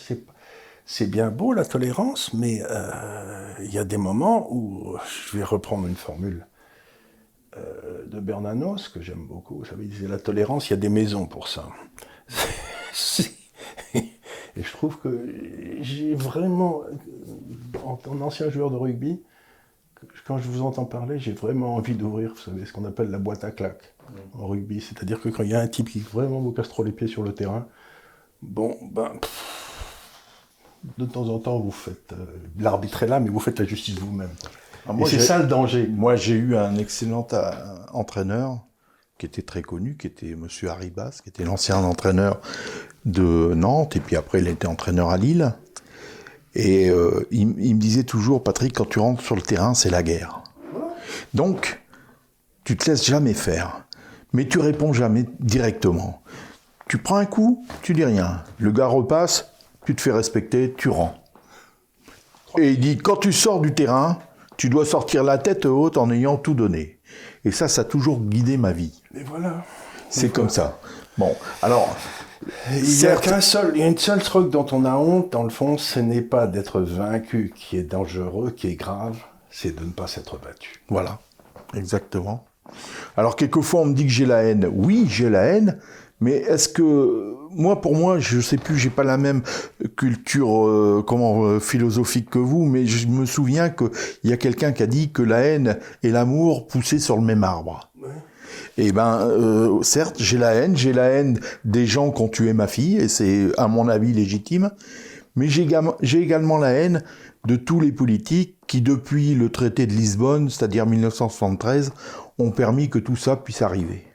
[0.86, 5.44] C'est bien beau la tolérance, mais euh, il y a des moments où, je vais
[5.44, 6.46] reprendre une formule
[7.56, 9.58] euh, de Bernanos, que j'aime beaucoup.
[9.58, 11.68] Vous savez, il la tolérance, il y a des maisons pour ça.
[13.94, 15.28] Et je trouve que
[15.80, 16.82] j'ai vraiment,
[17.84, 19.20] en, ancien joueur de rugby,
[20.26, 23.18] quand je vous entends parler, j'ai vraiment envie d'ouvrir, vous savez, ce qu'on appelle la
[23.18, 23.92] boîte à claques
[24.34, 24.80] en rugby.
[24.80, 27.08] C'est-à-dire que quand il y a un type qui vraiment vous casse trop les pieds
[27.08, 27.66] sur le terrain,
[28.40, 29.12] bon, ben,
[30.98, 32.24] de temps en temps, vous faites, euh,
[32.58, 34.30] l'arbitre est là, mais vous faites la justice vous-même.
[34.88, 35.88] Ah, c'est ça le danger.
[35.88, 37.50] Moi, j'ai eu un excellent euh,
[37.92, 38.60] entraîneur
[39.18, 42.40] qui était très connu, qui était Monsieur Haribas, qui était l'ancien entraîneur
[43.04, 45.54] de Nantes, et puis après il était entraîneur à Lille.
[46.54, 50.02] Et euh, il, me disait toujours, Patrick, quand tu rentres sur le terrain, c'est la
[50.02, 50.42] guerre.
[51.34, 51.82] Donc,
[52.64, 53.84] tu te laisses jamais faire,
[54.32, 56.22] mais tu réponds jamais directement.
[56.88, 58.42] Tu prends un coup, tu dis rien.
[58.58, 59.50] Le gars repasse,
[59.86, 61.14] tu te fais respecter, tu rends.
[62.58, 64.18] Et il dit, quand tu sors du terrain,
[64.56, 66.98] tu dois sortir la tête haute en ayant tout donné.
[67.44, 69.02] Et ça, ça a toujours guidé ma vie.
[69.14, 69.64] Et voilà.
[70.10, 70.78] C'est comme ça.
[71.16, 71.96] Bon, alors.
[72.70, 75.32] Il y a qu'un seul, il y a une seule truc dont on a honte,
[75.32, 79.16] dans le fond, ce n'est pas d'être vaincu qui est dangereux, qui est grave,
[79.50, 80.82] c'est de ne pas s'être battu.
[80.88, 81.18] Voilà,
[81.74, 82.44] exactement.
[83.16, 84.68] Alors quelquefois on me dit que j'ai la haine.
[84.70, 85.78] Oui, j'ai la haine,
[86.20, 89.42] mais est-ce que moi, pour moi, je sais plus, j'ai pas la même
[89.96, 93.90] culture euh, comment euh, philosophique que vous, mais je me souviens qu'il
[94.24, 97.44] y a quelqu'un qui a dit que la haine et l'amour poussaient sur le même
[97.44, 97.90] arbre.
[98.78, 102.28] Et eh ben, euh, certes, j'ai la haine, j'ai la haine des gens qui ont
[102.28, 104.70] tué ma fille, et c'est à mon avis légitime,
[105.34, 105.62] mais j'ai
[106.20, 107.02] également la haine
[107.46, 111.92] de tous les politiques qui, depuis le traité de Lisbonne, c'est-à-dire 1973,
[112.38, 114.05] ont permis que tout ça puisse arriver.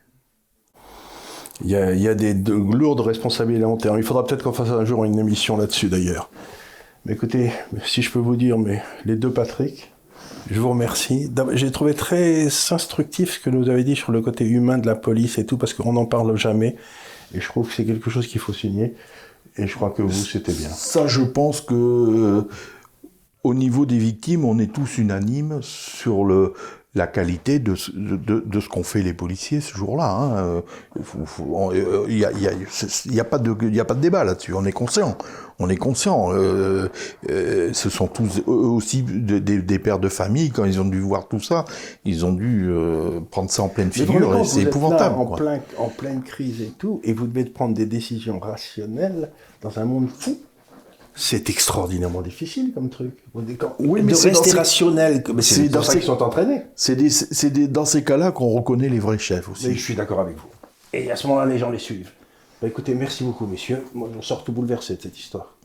[1.63, 3.97] Il y a, des lourdes responsabilités long terme.
[3.97, 6.29] Il faudra peut-être qu'on fasse un jour une émission là-dessus d'ailleurs.
[7.05, 7.51] Mais écoutez,
[7.83, 9.91] si je peux vous dire, mais les deux Patrick,
[10.49, 11.29] je vous remercie.
[11.53, 14.95] J'ai trouvé très instructif ce que vous avez dit sur le côté humain de la
[14.95, 16.75] police et tout, parce qu'on n'en parle jamais.
[17.33, 18.95] Et je trouve que c'est quelque chose qu'il faut signer.
[19.57, 20.69] Et je crois que vous, c'était bien.
[20.69, 22.41] Ça, je pense que euh,
[23.43, 26.53] au niveau des victimes, on est tous unanimes sur le,
[26.93, 30.09] la qualité de, ce- de, ce qu'ont fait les policiers ce jour-là.
[30.11, 30.37] hein.
[30.37, 30.61] Euh,
[30.97, 32.25] euh, Il n'y
[33.19, 34.53] a, pas de il y a pas de débat là-dessus.
[34.53, 35.17] On est conscient.
[35.59, 36.33] On est conscient.
[36.33, 36.89] Euh,
[37.29, 40.85] euh, ce sont tous eux aussi de- des, des pères de famille quand ils ont
[40.85, 41.65] dû voir tout ça,
[42.03, 44.35] ils ont dû euh, prendre ça en pleine figure.
[44.37, 45.15] et C'est vous êtes épouvantable.
[45.15, 49.31] là en, plein, en pleine crise et tout, et vous devez prendre des décisions rationnelles
[49.61, 50.37] dans un monde fou.
[51.15, 53.11] C'est extraordinairement difficile comme truc.
[53.79, 55.23] Oui, mais c'est ces- rationnel.
[55.33, 56.61] Mais c'est dans ces- qu'ils sont entraînés.
[56.75, 59.67] C'est des- c'est des- dans ces cas-là qu'on reconnaît les vrais chefs aussi.
[59.67, 60.47] Mais je suis d'accord avec vous.
[60.93, 62.11] Et à ce moment-là, les gens les suivent.
[62.61, 63.83] Bah, écoutez, merci beaucoup, messieurs.
[63.93, 65.55] Moi, je sors tout bouleversé de cette histoire.